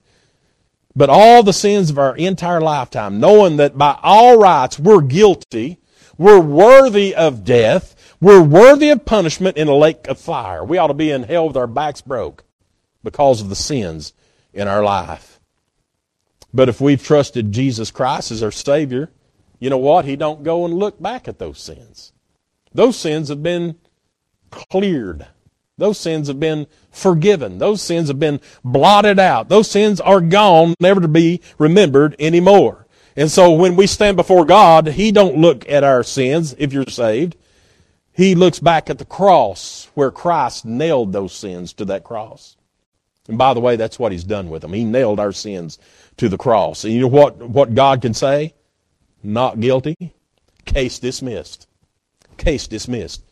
But 0.96 1.10
all 1.10 1.42
the 1.42 1.52
sins 1.52 1.90
of 1.90 1.98
our 1.98 2.16
entire 2.16 2.60
lifetime, 2.60 3.18
knowing 3.18 3.56
that 3.56 3.76
by 3.76 3.98
all 4.02 4.38
rights 4.38 4.78
we're 4.78 5.00
guilty, 5.00 5.80
we're 6.16 6.40
worthy 6.40 7.14
of 7.14 7.44
death, 7.44 8.14
we're 8.20 8.42
worthy 8.42 8.90
of 8.90 9.04
punishment 9.04 9.56
in 9.56 9.68
a 9.68 9.74
lake 9.74 10.06
of 10.06 10.18
fire. 10.18 10.64
We 10.64 10.78
ought 10.78 10.86
to 10.86 10.94
be 10.94 11.10
in 11.10 11.24
hell 11.24 11.48
with 11.48 11.56
our 11.56 11.66
backs 11.66 12.00
broke 12.00 12.44
because 13.02 13.40
of 13.40 13.48
the 13.48 13.56
sins 13.56 14.12
in 14.52 14.68
our 14.68 14.84
life. 14.84 15.40
But 16.52 16.68
if 16.68 16.80
we've 16.80 17.02
trusted 17.02 17.50
Jesus 17.50 17.90
Christ 17.90 18.30
as 18.30 18.42
our 18.42 18.52
Savior, 18.52 19.10
you 19.58 19.70
know 19.70 19.78
what? 19.78 20.04
He 20.04 20.14
don't 20.14 20.44
go 20.44 20.64
and 20.64 20.74
look 20.74 21.02
back 21.02 21.26
at 21.26 21.40
those 21.40 21.58
sins. 21.58 22.12
Those 22.72 22.96
sins 22.96 23.28
have 23.28 23.42
been 23.42 23.76
cleared. 24.50 25.26
Those 25.76 25.98
sins 25.98 26.28
have 26.28 26.38
been 26.38 26.68
forgiven. 26.90 27.58
Those 27.58 27.82
sins 27.82 28.08
have 28.08 28.20
been 28.20 28.40
blotted 28.62 29.18
out. 29.18 29.48
Those 29.48 29.68
sins 29.68 30.00
are 30.00 30.20
gone, 30.20 30.74
never 30.78 31.00
to 31.00 31.08
be 31.08 31.40
remembered 31.58 32.14
anymore. 32.20 32.86
And 33.16 33.30
so 33.30 33.52
when 33.52 33.74
we 33.74 33.86
stand 33.86 34.16
before 34.16 34.44
God, 34.44 34.86
He 34.86 35.10
don't 35.10 35.38
look 35.38 35.68
at 35.68 35.84
our 35.84 36.02
sins 36.04 36.54
if 36.58 36.72
you're 36.72 36.86
saved. 36.86 37.36
He 38.12 38.36
looks 38.36 38.60
back 38.60 38.88
at 38.88 38.98
the 38.98 39.04
cross 39.04 39.90
where 39.94 40.12
Christ 40.12 40.64
nailed 40.64 41.12
those 41.12 41.32
sins 41.32 41.72
to 41.74 41.84
that 41.86 42.04
cross. 42.04 42.56
And 43.26 43.36
by 43.36 43.54
the 43.54 43.60
way, 43.60 43.74
that's 43.74 43.98
what 43.98 44.12
He's 44.12 44.24
done 44.24 44.50
with 44.50 44.62
them. 44.62 44.72
He 44.72 44.84
nailed 44.84 45.18
our 45.18 45.32
sins 45.32 45.80
to 46.18 46.28
the 46.28 46.38
cross. 46.38 46.84
And 46.84 46.92
you 46.92 47.00
know 47.00 47.08
what, 47.08 47.36
what 47.38 47.74
God 47.74 48.00
can 48.00 48.14
say? 48.14 48.54
Not 49.24 49.58
guilty. 49.58 50.14
Case 50.64 51.00
dismissed. 51.00 51.66
Case 52.36 52.68
dismissed. 52.68 53.22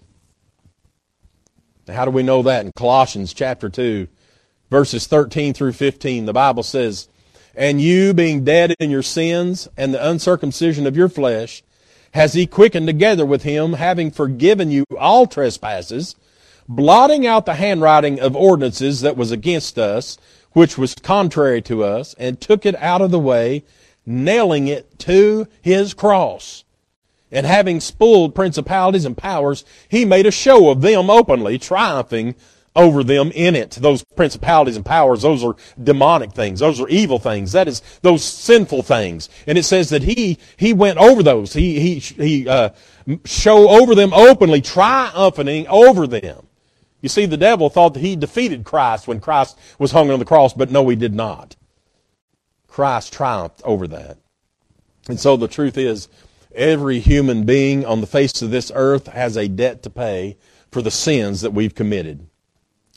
Now, 1.87 1.95
how 1.95 2.05
do 2.05 2.11
we 2.11 2.23
know 2.23 2.42
that? 2.42 2.64
In 2.64 2.73
Colossians 2.73 3.35
chapter 3.35 3.68
2, 3.68 4.07
verses 4.71 5.07
13 5.07 5.53
through 5.53 5.73
15, 5.73 6.27
the 6.27 6.33
Bible 6.33 6.62
says, 6.62 7.09
And 7.55 7.81
you, 7.81 8.14
being 8.14 8.45
dead 8.45 8.75
in 8.79 8.90
your 8.90 9.03
sins 9.03 9.68
and 9.77 9.92
the 9.92 10.09
uncircumcision 10.09 10.87
of 10.87 10.97
your 10.97 11.09
flesh, 11.09 11.62
has 12.12 12.35
he 12.35 12.47
quickened 12.47 12.87
together 12.87 13.27
with 13.27 13.42
him, 13.42 13.73
having 13.73 14.11
forgiven 14.11 14.71
you 14.71 14.85
all 14.99 15.27
trespasses, 15.27 16.14
blotting 16.68 17.27
out 17.27 17.47
the 17.47 17.55
handwriting 17.55 18.21
of 18.21 18.37
ordinances 18.37 19.01
that 19.01 19.16
was 19.16 19.33
against 19.33 19.79
us, 19.79 20.18
which 20.53 20.79
was 20.79 20.95
contrary 20.95 21.62
to 21.62 21.83
us, 21.83 22.14
and 22.14 22.40
took 22.40 22.64
it 22.64 22.77
out 22.77 23.01
of 23.01 23.11
the 23.11 23.18
way, 23.18 23.64
nailing 24.07 24.68
it 24.68 24.99
to 25.01 25.49
his 25.61 25.95
cross. 25.95 26.64
And 27.33 27.47
having 27.47 27.81
spoiled 27.81 28.35
principalities 28.35 29.07
and 29.07 29.16
powers, 29.16 29.64
he 29.88 30.05
made 30.05 30.27
a 30.27 30.31
show 30.31 30.71
of 30.71 30.83
them 30.83 31.09
openly, 31.09 31.59
triumphing 31.59 32.35
over 32.77 33.03
them 33.03 33.31
in 33.35 33.57
it. 33.57 33.73
Those 33.73 34.05
principalities 34.16 34.77
and 34.77 34.85
powers, 34.85 35.23
those 35.23 35.42
are 35.42 35.57
demonic 35.83 36.33
things. 36.33 36.61
Those 36.61 36.81
are 36.81 36.88
evil 36.88 37.18
things. 37.18 37.53
That 37.53 37.68
is 37.68 37.83
those 38.03 38.23
sinful 38.23 38.83
things. 38.83 39.29
And 39.47 39.57
it 39.57 39.64
says 39.64 39.88
that 39.90 40.03
he, 40.03 40.38
he 40.57 40.73
went 40.73 40.99
over 40.99 41.23
those. 41.23 41.55
He, 41.55 41.81
he, 41.81 41.99
he, 41.99 42.49
uh, 42.49 42.71
show 43.25 43.68
over 43.68 43.95
them 43.95 44.12
openly, 44.12 44.61
triumphing 44.61 45.66
over 45.68 46.07
them. 46.07 46.47
You 47.01 47.09
see, 47.09 47.27
the 47.27 47.37
devil 47.37 47.68
thought 47.68 47.95
that 47.95 48.01
he 48.01 48.14
defeated 48.14 48.64
Christ 48.64 49.09
when 49.09 49.21
Christ 49.21 49.59
was 49.79 49.90
hung 49.90 50.11
on 50.11 50.21
the 50.21 50.25
cross, 50.25 50.55
but 50.55 50.71
no, 50.71 50.88
he 50.88 50.97
did 50.97 51.14
not. 51.14 51.57
Christ 52.68 53.12
triumphed 53.12 53.61
over 53.64 53.88
that. 53.88 54.18
And 55.09 55.18
so 55.18 55.37
the 55.37 55.49
truth 55.49 55.77
is, 55.77 56.09
every 56.55 56.99
human 56.99 57.45
being 57.45 57.85
on 57.85 58.01
the 58.01 58.07
face 58.07 58.43
of 58.43 58.51
this 58.51 58.73
earth 58.75 59.09
has 59.09 59.37
a 59.37 59.49
debt 59.49 59.83
to 59.83 59.91
pay 59.91 60.37
for 60.71 60.83
the 60.83 60.91
sins 60.91 61.41
that 61.43 61.53
we've 61.53 61.75
committed. 61.75 62.27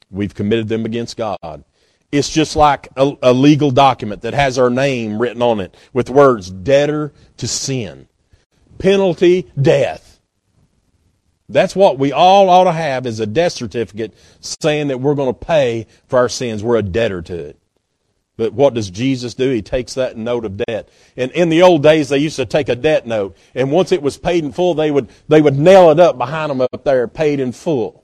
We've 0.10 0.34
committed 0.34 0.68
them 0.68 0.86
against 0.86 1.18
God. 1.18 1.64
It's 2.12 2.30
just 2.30 2.56
like 2.56 2.88
a, 2.96 3.14
a 3.22 3.34
legal 3.34 3.72
document 3.72 4.22
that 4.22 4.34
has 4.34 4.58
our 4.58 4.70
name 4.70 5.22
written 5.22 5.42
on 5.42 5.60
it 5.60 5.76
with 5.92 6.10
words 6.10 6.50
debtor 6.50 7.12
to 7.38 7.48
sin. 7.48 8.08
Penalty, 8.78 9.52
death. 9.60 10.22
That's 11.50 11.76
what 11.76 12.00
we 12.00 12.12
all 12.12 12.50
ought 12.50 12.64
to 12.64 12.72
have 12.72 13.06
is 13.06 13.20
a 13.20 13.28
death 13.28 13.54
certificate 13.54 14.14
saying 14.40 14.88
that 14.88 15.00
we're 15.00 15.16
going 15.16 15.34
to 15.34 15.40
pay 15.46 15.88
for 16.08 16.18
our 16.18 16.30
sins. 16.30 16.64
We're 16.64 16.78
a 16.78 16.84
debtor 16.84 17.22
to 17.24 17.36
it. 17.50 17.60
But 18.38 18.54
what 18.54 18.74
does 18.74 18.90
Jesus 18.90 19.34
do? 19.34 19.50
He 19.50 19.62
takes 19.62 19.94
that 19.94 20.18
note 20.18 20.44
of 20.44 20.58
debt. 20.58 20.90
And 21.16 21.32
in 21.32 21.50
the 21.50 21.62
old 21.62 21.84
days, 21.84 22.10
they 22.10 22.18
used 22.18 22.36
to 22.36 22.46
take 22.46 22.68
a 22.68 22.76
debt 22.76 23.08
note. 23.08 23.38
And 23.54 23.72
once 23.72 23.92
it 23.92 24.02
was 24.02 24.18
paid 24.18 24.44
in 24.44 24.52
full, 24.52 24.74
they 24.74 24.92
would, 24.92 25.10
they 25.28 25.42
would 25.42 25.58
nail 25.58 25.90
it 25.92 26.00
up 26.00 26.18
behind 26.18 26.50
them 26.50 26.62
up 26.62 26.84
there, 26.84 27.08
paid 27.08 27.40
in 27.40 27.54
full. 27.54 28.04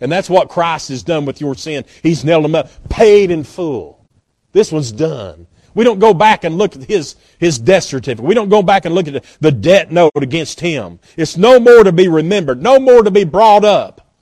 And 0.00 0.12
that's 0.12 0.30
what 0.30 0.48
Christ 0.48 0.90
has 0.90 1.02
done 1.02 1.24
with 1.24 1.40
your 1.40 1.54
sin. 1.54 1.84
He's 2.02 2.24
nailed 2.24 2.44
them 2.44 2.54
up, 2.54 2.70
paid 2.88 3.30
in 3.30 3.42
full. 3.42 4.06
This 4.52 4.70
one's 4.70 4.92
done. 4.92 5.46
We 5.74 5.84
don't 5.84 5.98
go 5.98 6.14
back 6.14 6.44
and 6.44 6.56
look 6.56 6.74
at 6.74 6.84
his, 6.84 7.16
his 7.38 7.58
death 7.58 7.84
certificate. 7.84 8.24
We 8.24 8.34
don't 8.34 8.48
go 8.48 8.62
back 8.62 8.86
and 8.86 8.94
look 8.94 9.08
at 9.08 9.24
the 9.40 9.52
debt 9.52 9.90
note 9.90 10.12
against 10.16 10.60
him. 10.60 11.00
It's 11.16 11.36
no 11.36 11.60
more 11.60 11.84
to 11.84 11.92
be 11.92 12.08
remembered, 12.08 12.62
no 12.62 12.78
more 12.78 13.02
to 13.02 13.10
be 13.10 13.24
brought 13.24 13.64
up. 13.64 14.14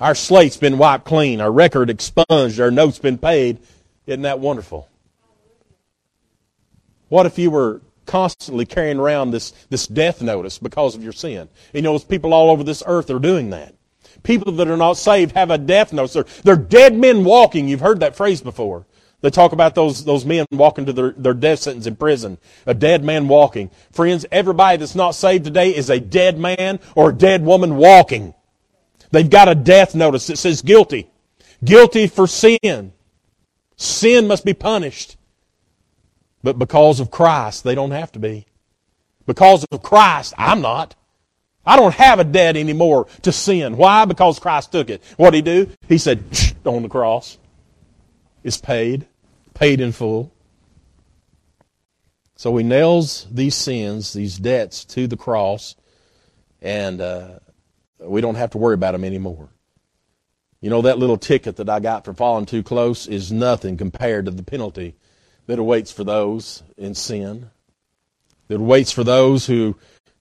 Our 0.00 0.16
slate's 0.16 0.56
been 0.56 0.78
wiped 0.78 1.04
clean, 1.04 1.40
our 1.40 1.52
record 1.52 1.88
expunged, 1.88 2.58
our 2.58 2.72
note's 2.72 2.98
been 2.98 3.18
paid. 3.18 3.60
Isn't 4.06 4.22
that 4.22 4.40
wonderful? 4.40 4.88
What 7.08 7.26
if 7.26 7.38
you 7.38 7.50
were 7.50 7.82
constantly 8.06 8.66
carrying 8.66 8.98
around 8.98 9.30
this, 9.30 9.52
this 9.70 9.86
death 9.86 10.22
notice 10.22 10.58
because 10.58 10.94
of 10.94 11.02
your 11.02 11.12
sin. 11.12 11.48
You 11.72 11.82
know, 11.82 11.98
people 11.98 12.34
all 12.34 12.50
over 12.50 12.64
this 12.64 12.82
earth 12.86 13.10
are 13.10 13.18
doing 13.18 13.50
that. 13.50 13.74
People 14.22 14.52
that 14.52 14.68
are 14.68 14.76
not 14.76 14.94
saved 14.94 15.32
have 15.32 15.50
a 15.50 15.58
death 15.58 15.92
notice. 15.92 16.12
They're, 16.12 16.26
they're 16.44 16.56
dead 16.56 16.94
men 16.94 17.24
walking. 17.24 17.68
You've 17.68 17.80
heard 17.80 18.00
that 18.00 18.16
phrase 18.16 18.40
before. 18.40 18.86
They 19.20 19.30
talk 19.30 19.52
about 19.52 19.74
those, 19.74 20.04
those 20.04 20.24
men 20.24 20.46
walking 20.50 20.86
to 20.86 20.92
their, 20.92 21.10
their 21.12 21.34
death 21.34 21.60
sentence 21.60 21.86
in 21.86 21.96
prison. 21.96 22.38
A 22.66 22.74
dead 22.74 23.04
man 23.04 23.28
walking. 23.28 23.70
Friends, 23.92 24.26
everybody 24.32 24.78
that's 24.78 24.94
not 24.94 25.12
saved 25.12 25.44
today 25.44 25.74
is 25.74 25.90
a 25.90 26.00
dead 26.00 26.38
man 26.38 26.80
or 26.96 27.10
a 27.10 27.14
dead 27.14 27.44
woman 27.44 27.76
walking. 27.76 28.34
They've 29.10 29.28
got 29.28 29.48
a 29.48 29.54
death 29.54 29.94
notice 29.94 30.26
that 30.26 30.38
says 30.38 30.62
guilty. 30.62 31.08
Guilty 31.64 32.08
for 32.08 32.26
sin. 32.26 32.92
Sin 33.82 34.28
must 34.28 34.44
be 34.44 34.54
punished. 34.54 35.16
But 36.40 36.56
because 36.56 37.00
of 37.00 37.10
Christ, 37.10 37.64
they 37.64 37.74
don't 37.74 37.90
have 37.90 38.12
to 38.12 38.20
be. 38.20 38.46
Because 39.26 39.64
of 39.64 39.82
Christ, 39.82 40.34
I'm 40.38 40.60
not. 40.60 40.94
I 41.66 41.76
don't 41.76 41.94
have 41.94 42.20
a 42.20 42.24
debt 42.24 42.56
anymore 42.56 43.08
to 43.22 43.32
sin. 43.32 43.76
Why? 43.76 44.04
Because 44.04 44.38
Christ 44.38 44.70
took 44.70 44.88
it. 44.88 45.02
What 45.16 45.30
did 45.30 45.36
he 45.38 45.42
do? 45.42 45.72
He 45.88 45.98
said, 45.98 46.22
on 46.64 46.82
the 46.82 46.88
cross. 46.88 47.38
It's 48.44 48.56
paid. 48.56 49.08
Paid 49.54 49.80
in 49.80 49.90
full. 49.90 50.32
So 52.36 52.56
he 52.56 52.62
nails 52.62 53.26
these 53.32 53.56
sins, 53.56 54.12
these 54.12 54.38
debts 54.38 54.84
to 54.86 55.08
the 55.08 55.16
cross, 55.16 55.74
and 56.60 57.00
uh, 57.00 57.38
we 58.00 58.20
don't 58.20 58.36
have 58.36 58.50
to 58.50 58.58
worry 58.58 58.74
about 58.74 58.92
them 58.92 59.04
anymore. 59.04 59.48
You 60.62 60.70
know, 60.70 60.80
that 60.82 60.98
little 60.98 61.18
ticket 61.18 61.56
that 61.56 61.68
I 61.68 61.80
got 61.80 62.04
for 62.04 62.14
falling 62.14 62.46
too 62.46 62.62
close 62.62 63.08
is 63.08 63.32
nothing 63.32 63.76
compared 63.76 64.26
to 64.26 64.30
the 64.30 64.44
penalty 64.44 64.94
that 65.46 65.58
awaits 65.58 65.90
for 65.90 66.04
those 66.04 66.62
in 66.78 66.94
sin, 66.94 67.50
that 68.46 68.60
awaits 68.60 68.92
for 68.92 69.02
those 69.02 69.46
who 69.46 69.76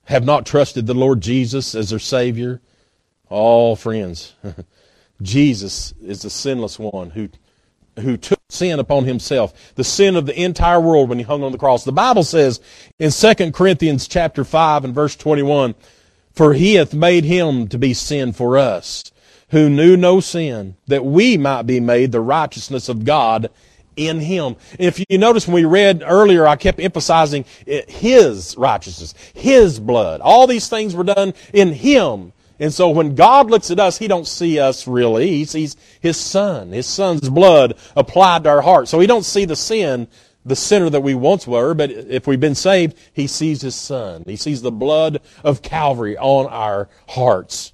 have 0.05 0.25
not 0.25 0.47
trusted 0.47 0.87
the 0.87 0.95
Lord 0.95 1.21
Jesus 1.21 1.75
as 1.75 1.91
their 1.91 1.99
Savior. 1.99 2.59
All 3.29 3.73
oh, 3.73 3.75
friends, 3.75 4.33
Jesus 5.21 5.93
is 6.01 6.23
the 6.23 6.31
sinless 6.31 6.79
one 6.79 7.11
who, 7.11 7.29
who 7.99 8.17
took 8.17 8.41
sin 8.49 8.79
upon 8.79 9.05
himself, 9.05 9.75
the 9.75 9.83
sin 9.83 10.15
of 10.15 10.25
the 10.25 10.41
entire 10.41 10.81
world 10.81 11.07
when 11.07 11.19
he 11.19 11.23
hung 11.23 11.43
on 11.43 11.51
the 11.51 11.57
cross. 11.59 11.83
The 11.83 11.91
Bible 11.91 12.23
says 12.23 12.59
in 12.97 13.11
2 13.11 13.51
Corinthians 13.51 14.07
chapter 14.07 14.43
5 14.43 14.85
and 14.85 14.95
verse 14.95 15.15
21, 15.15 15.75
For 16.33 16.55
he 16.55 16.73
hath 16.75 16.95
made 16.95 17.25
him 17.25 17.67
to 17.67 17.77
be 17.77 17.93
sin 17.93 18.33
for 18.33 18.57
us, 18.57 19.10
who 19.51 19.69
knew 19.69 19.95
no 19.95 20.19
sin, 20.19 20.75
that 20.87 21.05
we 21.05 21.37
might 21.37 21.63
be 21.63 21.79
made 21.79 22.11
the 22.11 22.21
righteousness 22.21 22.89
of 22.89 23.05
God 23.05 23.49
in 23.95 24.19
him. 24.19 24.55
If 24.79 25.03
you 25.09 25.17
notice 25.17 25.47
when 25.47 25.55
we 25.55 25.65
read 25.65 26.03
earlier, 26.05 26.47
I 26.47 26.55
kept 26.55 26.79
emphasizing 26.79 27.45
eh, 27.67 27.83
his 27.87 28.55
righteousness, 28.57 29.13
his 29.33 29.79
blood. 29.79 30.21
All 30.21 30.47
these 30.47 30.69
things 30.69 30.95
were 30.95 31.03
done 31.03 31.33
in 31.53 31.73
him. 31.73 32.33
And 32.59 32.73
so 32.73 32.91
when 32.91 33.15
God 33.15 33.49
looks 33.49 33.71
at 33.71 33.79
us, 33.79 33.97
He 33.97 34.07
don't 34.07 34.27
see 34.27 34.59
us 34.59 34.85
really. 34.87 35.27
He 35.29 35.45
sees 35.45 35.75
His 35.99 36.15
Son, 36.15 36.71
His 36.71 36.85
Son's 36.85 37.27
blood 37.27 37.75
applied 37.95 38.43
to 38.43 38.51
our 38.51 38.61
heart. 38.61 38.87
So 38.87 38.99
He 38.99 39.07
don't 39.07 39.25
see 39.25 39.45
the 39.45 39.55
sin, 39.55 40.07
the 40.45 40.55
sinner 40.55 40.87
that 40.91 41.01
we 41.01 41.15
once 41.15 41.47
were, 41.47 41.73
but 41.73 41.89
if 41.89 42.27
we've 42.27 42.39
been 42.39 42.53
saved, 42.53 42.95
He 43.13 43.25
sees 43.25 43.61
His 43.61 43.73
Son. 43.73 44.23
He 44.27 44.35
sees 44.35 44.61
the 44.61 44.71
blood 44.71 45.21
of 45.43 45.63
Calvary 45.63 46.15
on 46.19 46.45
our 46.45 46.87
hearts. 47.09 47.73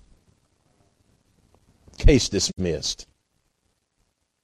Case 1.98 2.30
dismissed. 2.30 3.08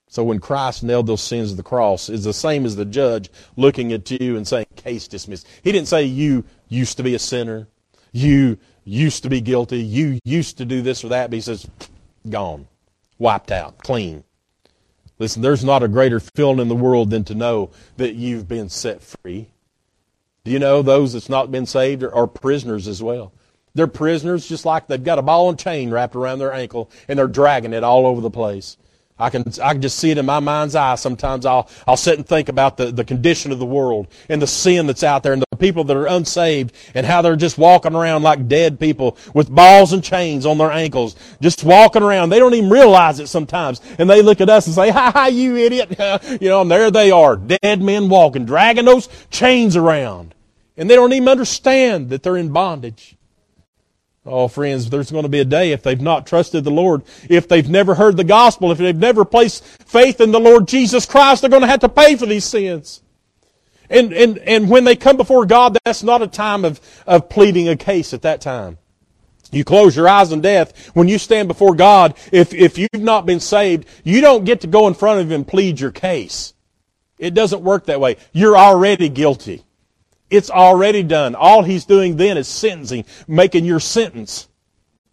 So 0.07 0.23
when 0.23 0.39
Christ 0.39 0.83
nailed 0.83 1.07
those 1.07 1.23
sins 1.23 1.49
to 1.49 1.55
the 1.55 1.63
cross, 1.63 2.07
is 2.07 2.23
the 2.23 2.33
same 2.33 2.65
as 2.65 2.75
the 2.75 2.85
judge 2.85 3.31
looking 3.55 3.91
at 3.93 4.11
you 4.11 4.37
and 4.37 4.47
saying, 4.47 4.67
case 4.75 5.07
dismissed. 5.07 5.47
He 5.63 5.71
didn't 5.71 5.87
say 5.87 6.03
you 6.03 6.43
used 6.67 6.97
to 6.97 7.03
be 7.03 7.15
a 7.15 7.19
sinner. 7.19 7.67
You 8.11 8.59
used 8.83 9.23
to 9.23 9.29
be 9.29 9.41
guilty. 9.41 9.79
You 9.79 10.19
used 10.23 10.59
to 10.59 10.65
do 10.65 10.83
this 10.83 11.03
or 11.03 11.07
that. 11.09 11.31
But 11.31 11.35
he 11.35 11.41
says, 11.41 11.67
gone, 12.29 12.67
wiped 13.17 13.51
out, 13.51 13.79
clean. 13.79 14.23
Listen, 15.17 15.41
there's 15.41 15.63
not 15.63 15.81
a 15.81 15.87
greater 15.87 16.19
feeling 16.19 16.59
in 16.59 16.67
the 16.67 16.75
world 16.75 17.09
than 17.09 17.23
to 17.23 17.33
know 17.33 17.71
that 17.97 18.13
you've 18.13 18.47
been 18.47 18.69
set 18.69 19.01
free. 19.01 19.49
Do 20.43 20.51
you 20.51 20.59
know 20.59 20.81
those 20.81 21.13
that's 21.13 21.29
not 21.29 21.51
been 21.51 21.65
saved 21.65 22.03
are, 22.03 22.13
are 22.13 22.27
prisoners 22.27 22.87
as 22.87 23.01
well? 23.01 23.33
They're 23.75 23.87
prisoners 23.87 24.47
just 24.47 24.65
like 24.65 24.85
they've 24.85 25.03
got 25.03 25.17
a 25.17 25.23
ball 25.23 25.49
and 25.49 25.57
chain 25.57 25.89
wrapped 25.89 26.15
around 26.15 26.37
their 26.37 26.53
ankle 26.53 26.91
and 27.07 27.17
they're 27.17 27.27
dragging 27.27 27.73
it 27.73 27.83
all 27.83 28.05
over 28.05 28.21
the 28.21 28.29
place. 28.29 28.77
I 29.17 29.31
can, 29.31 29.43
I 29.63 29.73
can 29.73 29.81
just 29.81 29.97
see 29.97 30.11
it 30.11 30.19
in 30.19 30.27
my 30.27 30.39
mind's 30.39 30.75
eye. 30.75 30.93
Sometimes 30.93 31.43
I'll, 31.45 31.67
I'll 31.87 31.97
sit 31.97 32.17
and 32.17 32.27
think 32.27 32.49
about 32.49 32.77
the, 32.77 32.91
the 32.91 33.03
condition 33.03 33.51
of 33.51 33.57
the 33.57 33.65
world 33.65 34.07
and 34.29 34.39
the 34.39 34.47
sin 34.47 34.85
that's 34.85 35.03
out 35.03 35.23
there 35.23 35.33
and 35.33 35.43
the 35.49 35.57
people 35.57 35.83
that 35.85 35.97
are 35.97 36.05
unsaved 36.05 36.75
and 36.93 37.03
how 37.03 37.23
they're 37.23 37.35
just 37.35 37.57
walking 37.57 37.95
around 37.95 38.21
like 38.21 38.47
dead 38.47 38.79
people 38.79 39.17
with 39.33 39.49
balls 39.49 39.91
and 39.91 40.03
chains 40.03 40.45
on 40.45 40.59
their 40.59 40.71
ankles, 40.71 41.15
just 41.41 41.63
walking 41.63 42.03
around. 42.03 42.29
They 42.29 42.39
don't 42.39 42.53
even 42.53 42.69
realize 42.69 43.19
it 43.19 43.27
sometimes. 43.27 43.81
And 43.97 44.07
they 44.07 44.21
look 44.21 44.39
at 44.39 44.49
us 44.49 44.67
and 44.67 44.75
say, 44.75 44.91
ha 44.91 45.11
ha, 45.11 45.27
you 45.27 45.55
idiot. 45.57 45.95
you 46.41 46.49
know, 46.49 46.61
and 46.61 46.69
there 46.69 46.91
they 46.91 47.09
are, 47.09 47.37
dead 47.37 47.81
men 47.81 48.07
walking, 48.07 48.45
dragging 48.45 48.85
those 48.85 49.09
chains 49.31 49.75
around. 49.75 50.35
And 50.77 50.89
they 50.89 50.95
don't 50.95 51.13
even 51.13 51.29
understand 51.29 52.09
that 52.09 52.21
they're 52.21 52.37
in 52.37 52.51
bondage. 52.51 53.15
Oh, 54.25 54.47
friends, 54.47 54.89
there's 54.89 55.11
going 55.11 55.23
to 55.23 55.29
be 55.29 55.39
a 55.39 55.45
day 55.45 55.73
if 55.73 55.83
they've 55.83 55.99
not 55.99 56.25
trusted 56.25 56.63
the 56.63 56.71
Lord, 56.71 57.01
if 57.29 57.47
they've 57.47 57.69
never 57.69 57.95
heard 57.95 58.15
the 58.15 58.23
gospel, 58.23 58.71
if 58.71 58.77
they've 58.77 58.95
never 58.95 59.25
placed 59.25 59.65
faith 59.65 60.21
in 60.21 60.31
the 60.31 60.39
Lord 60.39 60.67
Jesus 60.67 61.05
Christ, 61.05 61.41
they're 61.41 61.49
going 61.49 61.61
to 61.61 61.67
have 61.67 61.81
to 61.81 61.89
pay 61.89 62.15
for 62.15 62.25
these 62.25 62.45
sins. 62.45 63.01
And, 63.89 64.13
and, 64.13 64.37
and 64.39 64.69
when 64.69 64.85
they 64.85 64.95
come 64.95 65.17
before 65.17 65.45
God, 65.45 65.77
that's 65.83 66.03
not 66.03 66.21
a 66.21 66.27
time 66.27 66.63
of, 66.63 66.79
of 67.05 67.27
pleading 67.27 67.67
a 67.67 67.75
case 67.75 68.13
at 68.13 68.21
that 68.21 68.39
time. 68.39 68.77
You 69.51 69.63
close 69.63 69.95
your 69.95 70.07
eyes 70.09 70.31
in 70.31 70.41
death. 70.41 70.87
When 70.95 71.07
you 71.07 71.19
stand 71.19 71.47
before 71.47 71.75
God, 71.75 72.15
if, 72.31 72.53
if 72.53 72.77
you've 72.77 72.89
not 72.93 73.25
been 73.25 73.41
saved, 73.41 73.87
you 74.03 74.21
don't 74.21 74.45
get 74.45 74.61
to 74.61 74.67
go 74.67 74.87
in 74.87 74.93
front 74.93 75.19
of 75.19 75.27
Him 75.27 75.33
and 75.33 75.47
plead 75.47 75.79
your 75.79 75.91
case. 75.91 76.53
It 77.19 77.33
doesn't 77.33 77.61
work 77.61 77.85
that 77.85 77.99
way. 77.99 78.17
You're 78.31 78.57
already 78.57 79.09
guilty. 79.09 79.63
It's 80.33 80.49
already 80.49 81.03
done. 81.03 81.35
All 81.35 81.61
he's 81.61 81.85
doing 81.85 82.15
then 82.17 82.37
is 82.37 82.47
sentencing, 82.47 83.05
making 83.27 83.65
your 83.65 83.79
sentence. 83.79 84.49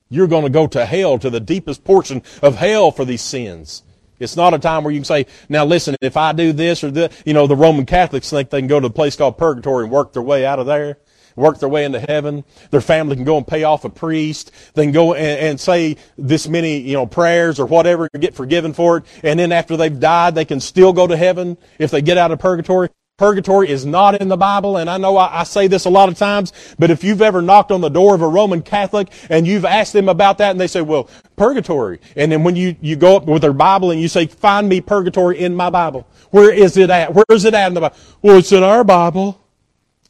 You're 0.09 0.27
going 0.27 0.45
to 0.45 0.51
go 0.51 0.67
to 0.69 0.87
hell, 0.87 1.19
to 1.19 1.29
the 1.29 1.41
deepest 1.41 1.85
portion 1.85 2.23
of 2.43 2.57
hell 2.57 2.91
for 2.91 3.05
these 3.05 3.21
sins. 3.21 3.83
It's 4.19 4.35
not 4.35 4.55
a 4.55 4.59
time 4.59 4.83
where 4.83 4.93
you 4.93 5.01
can 5.01 5.05
say, 5.05 5.27
now 5.51 5.67
listen, 5.67 5.95
if 6.01 6.17
I 6.17 6.33
do 6.33 6.55
this 6.55 6.83
or 6.83 6.91
that, 6.93 7.13
you 7.27 7.35
know, 7.35 7.47
the 7.47 7.55
Roman 7.55 7.85
Catholics 7.85 8.31
think 8.31 8.49
they 8.49 8.61
can 8.61 8.67
go 8.67 8.81
to 8.81 8.87
a 8.87 8.91
place 8.91 9.15
called 9.15 9.37
purgatory 9.37 9.85
and 9.85 9.93
work 9.93 10.15
their 10.15 10.23
way 10.23 10.47
out 10.47 10.59
of 10.59 10.65
there, 10.65 10.97
work 11.37 11.59
their 11.59 11.69
way 11.69 11.85
into 11.85 12.01
heaven. 12.01 12.43
Their 12.71 12.81
family 12.81 13.15
can 13.15 13.27
go 13.27 13.37
and 13.37 13.47
pay 13.47 13.65
off 13.65 13.85
a 13.85 13.91
priest. 13.91 14.53
They 14.73 14.85
can 14.85 14.93
go 14.93 15.13
and, 15.13 15.49
and 15.49 15.61
say 15.61 15.97
this 16.17 16.49
many, 16.49 16.79
you 16.79 16.95
know, 16.95 17.05
prayers 17.05 17.61
or 17.61 17.67
whatever 17.67 18.09
get 18.19 18.35
forgiven 18.35 18.73
for 18.73 18.99
it. 18.99 19.05
And 19.23 19.39
then 19.39 19.53
after 19.53 19.77
they've 19.77 20.01
died, 20.01 20.35
they 20.35 20.47
can 20.47 20.61
still 20.61 20.95
go 20.95 21.07
to 21.07 21.17
heaven 21.17 21.59
if 21.79 21.91
they 21.91 22.01
get 22.01 22.17
out 22.17 22.31
of 22.31 22.39
purgatory. 22.39 22.89
Purgatory 23.21 23.69
is 23.69 23.85
not 23.85 24.19
in 24.19 24.29
the 24.29 24.37
Bible, 24.39 24.79
and 24.79 24.89
I 24.89 24.97
know 24.97 25.19
I, 25.19 25.41
I, 25.41 25.45
say 25.45 25.67
this 25.67 25.85
a 25.85 25.91
lot 25.91 26.09
of 26.09 26.17
times, 26.17 26.55
but 26.79 26.91
if 26.91 27.05
you've 27.05 27.21
ever 27.21 27.43
knocked 27.43 27.71
on 27.71 27.83
the 27.83 27.91
door 27.91 28.15
of 28.15 28.23
a 28.23 28.27
Roman 28.27 28.63
Catholic 28.63 29.11
and 29.29 29.47
you've 29.47 29.67
asked 29.67 29.93
them 29.93 30.09
about 30.09 30.39
that, 30.39 30.53
and 30.53 30.59
they 30.59 30.67
say, 30.67 30.81
well, 30.81 31.07
purgatory. 31.37 32.01
And 32.17 32.33
then 32.33 32.45
when 32.45 32.57
you, 32.57 32.77
you 32.81 32.97
go 32.97 33.17
up 33.17 33.27
with 33.27 33.43
their 33.43 33.53
Bible 33.53 33.91
and 33.91 34.01
you 34.01 34.09
say, 34.09 34.27
find 34.27 34.71
me 34.71 34.81
purgatory 34.81 35.39
in 35.39 35.55
my 35.55 35.69
Bible. 35.69 36.09
Where 36.31 36.51
is 36.51 36.79
it 36.79 36.89
at? 36.89 37.13
Where 37.13 37.27
is 37.29 37.45
it 37.45 37.53
at 37.53 37.67
in 37.67 37.75
the 37.75 37.83
Bible? 37.83 37.97
Well, 38.23 38.39
it's 38.39 38.53
in 38.53 38.63
our 38.63 38.85
Bible. 38.85 39.39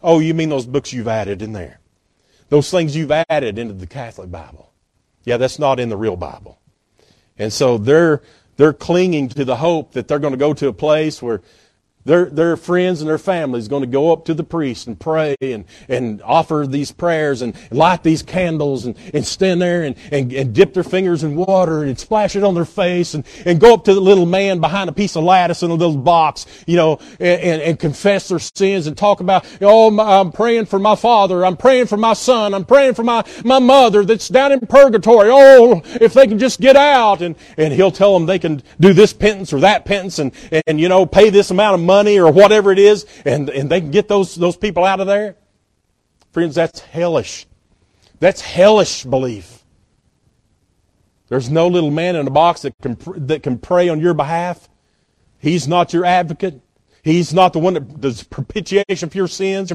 Oh, 0.01 0.21
you 0.21 0.33
mean 0.33 0.49
those 0.49 0.67
books 0.67 0.93
you've 0.93 1.09
added 1.09 1.43
in 1.43 1.53
there. 1.53 1.81
Those 2.49 2.71
things 2.71 2.95
you've 2.95 3.11
added 3.11 3.59
into 3.59 3.75
the 3.75 3.89
Catholic 3.89 4.31
Bible. 4.31 4.73
Yeah, 5.25 5.37
that's 5.37 5.59
not 5.59 5.81
in 5.81 5.89
the 5.89 5.97
real 5.97 6.15
Bible. 6.15 6.61
And 7.37 7.53
so 7.53 7.77
they're, 7.77 8.23
they're 8.57 8.73
clinging 8.73 9.31
to 9.31 9.45
the 9.45 9.57
hope 9.57 9.95
that 9.95 10.07
they're 10.07 10.21
going 10.21 10.33
to 10.33 10.39
go 10.39 10.55
to 10.55 10.69
a 10.69 10.73
place 10.73 11.21
where 11.21 11.43
their, 12.05 12.27
their 12.27 12.57
friends 12.57 13.01
and 13.01 13.11
their 13.11 13.19
families 13.19 13.69
going 13.69 13.83
to 13.83 13.87
go 13.87 14.13
up 14.13 14.25
to 14.25 14.35
the 14.35 14.43
priest 14.43 14.87
and 14.87 14.99
pray 14.99 15.37
and, 15.41 15.65
and 15.89 16.23
offer 16.23 16.65
these 16.67 16.93
prayers 16.93 17.43
and 17.43 17.55
light 17.71 18.03
these 18.03 18.23
candles 18.23 18.87
and, 18.87 18.97
and 19.13 19.27
stand 19.27 19.61
there 19.61 19.83
and, 19.83 19.97
and, 20.11 20.33
and 20.33 20.55
dip 20.55 20.73
their 20.73 20.83
fingers 20.83 21.23
in 21.23 21.37
water 21.37 21.85
and 21.85 21.99
splash 21.99 22.37
it 22.37 22.43
on 22.43 22.55
their 22.55 22.65
face 22.65 23.13
and, 23.15 23.27
and 23.45 23.61
go 23.61 23.75
up 23.75 23.85
to 23.85 23.93
the 23.93 24.01
little 24.01 24.25
man 24.25 24.61
behind 24.61 24.89
a 24.89 24.93
piece 24.93 25.15
of 25.15 25.25
lattice 25.25 25.63
in 25.63 25.71
a 25.71 25.75
little 25.75 25.97
box, 25.97 26.47
you 26.67 26.77
know, 26.77 26.99
and, 27.19 27.41
and, 27.43 27.63
and 27.63 27.79
confess 27.79 28.29
their 28.29 28.39
sins 28.39 28.87
and 28.87 28.97
talk 28.97 29.21
about, 29.21 29.45
oh, 29.61 30.01
I'm 30.01 30.33
praying 30.33 30.67
for 30.67 30.79
my 30.79 30.97
father. 30.97 31.45
I'm 31.45 31.57
praying 31.57 31.87
for 31.87 31.99
my 31.99 32.15
son. 32.15 32.55
I'm 32.55 32.65
praying 32.65 32.95
for 32.95 33.03
my, 33.03 33.25
my 33.45 33.59
mother 33.59 34.05
that's 34.05 34.29
down 34.29 34.53
in 34.53 34.61
purgatory. 34.61 35.29
Oh, 35.31 35.83
if 36.01 36.15
they 36.15 36.27
can 36.27 36.39
just 36.39 36.61
get 36.61 36.77
out. 36.77 37.21
And, 37.21 37.37
and 37.59 37.75
he'll 37.75 37.91
tell 37.91 38.15
them 38.15 38.25
they 38.25 38.39
can 38.39 38.63
do 38.79 38.95
this 38.95 39.13
penance 39.13 39.53
or 39.53 39.61
that 39.61 39.85
penance 39.85 40.19
and, 40.19 40.33
and, 40.67 40.81
you 40.81 40.89
know, 40.89 41.05
pay 41.05 41.29
this 41.29 41.51
amount 41.51 41.75
of 41.75 41.81
money 41.81 41.90
money 41.91 42.19
or 42.19 42.31
whatever 42.31 42.71
it 42.71 42.79
is, 42.79 43.07
and, 43.25 43.51
and 43.51 43.69
they 43.71 43.81
can 43.81 43.91
get 43.91 44.07
those, 44.07 44.35
those 44.35 44.57
people 44.57 44.85
out 44.85 45.01
of 45.01 45.07
there. 45.07 45.37
Friends, 46.33 46.55
that's 46.55 46.81
hellish. 46.81 47.47
That's 48.21 48.41
hellish 48.41 49.05
belief. 49.05 49.65
There's 51.29 51.51
no 51.51 51.69
little 51.69 51.91
man 51.91 52.17
in 52.17 52.27
a 52.27 52.31
box 52.31 52.63
that 52.63 52.75
can, 52.83 52.97
that 53.27 53.43
can 53.43 53.59
pray 53.59 53.89
on 53.89 54.01
your 54.01 54.15
behalf. 54.15 54.69
He's 55.39 55.67
not 55.67 55.93
your 55.93 56.05
advocate. 56.05 56.61
He's 57.03 57.33
not 57.33 57.53
the 57.53 57.59
one 57.59 57.75
that 57.75 58.01
does 58.01 58.23
propitiation 58.23 59.09
for 59.09 59.17
your 59.17 59.29
sins 59.29 59.73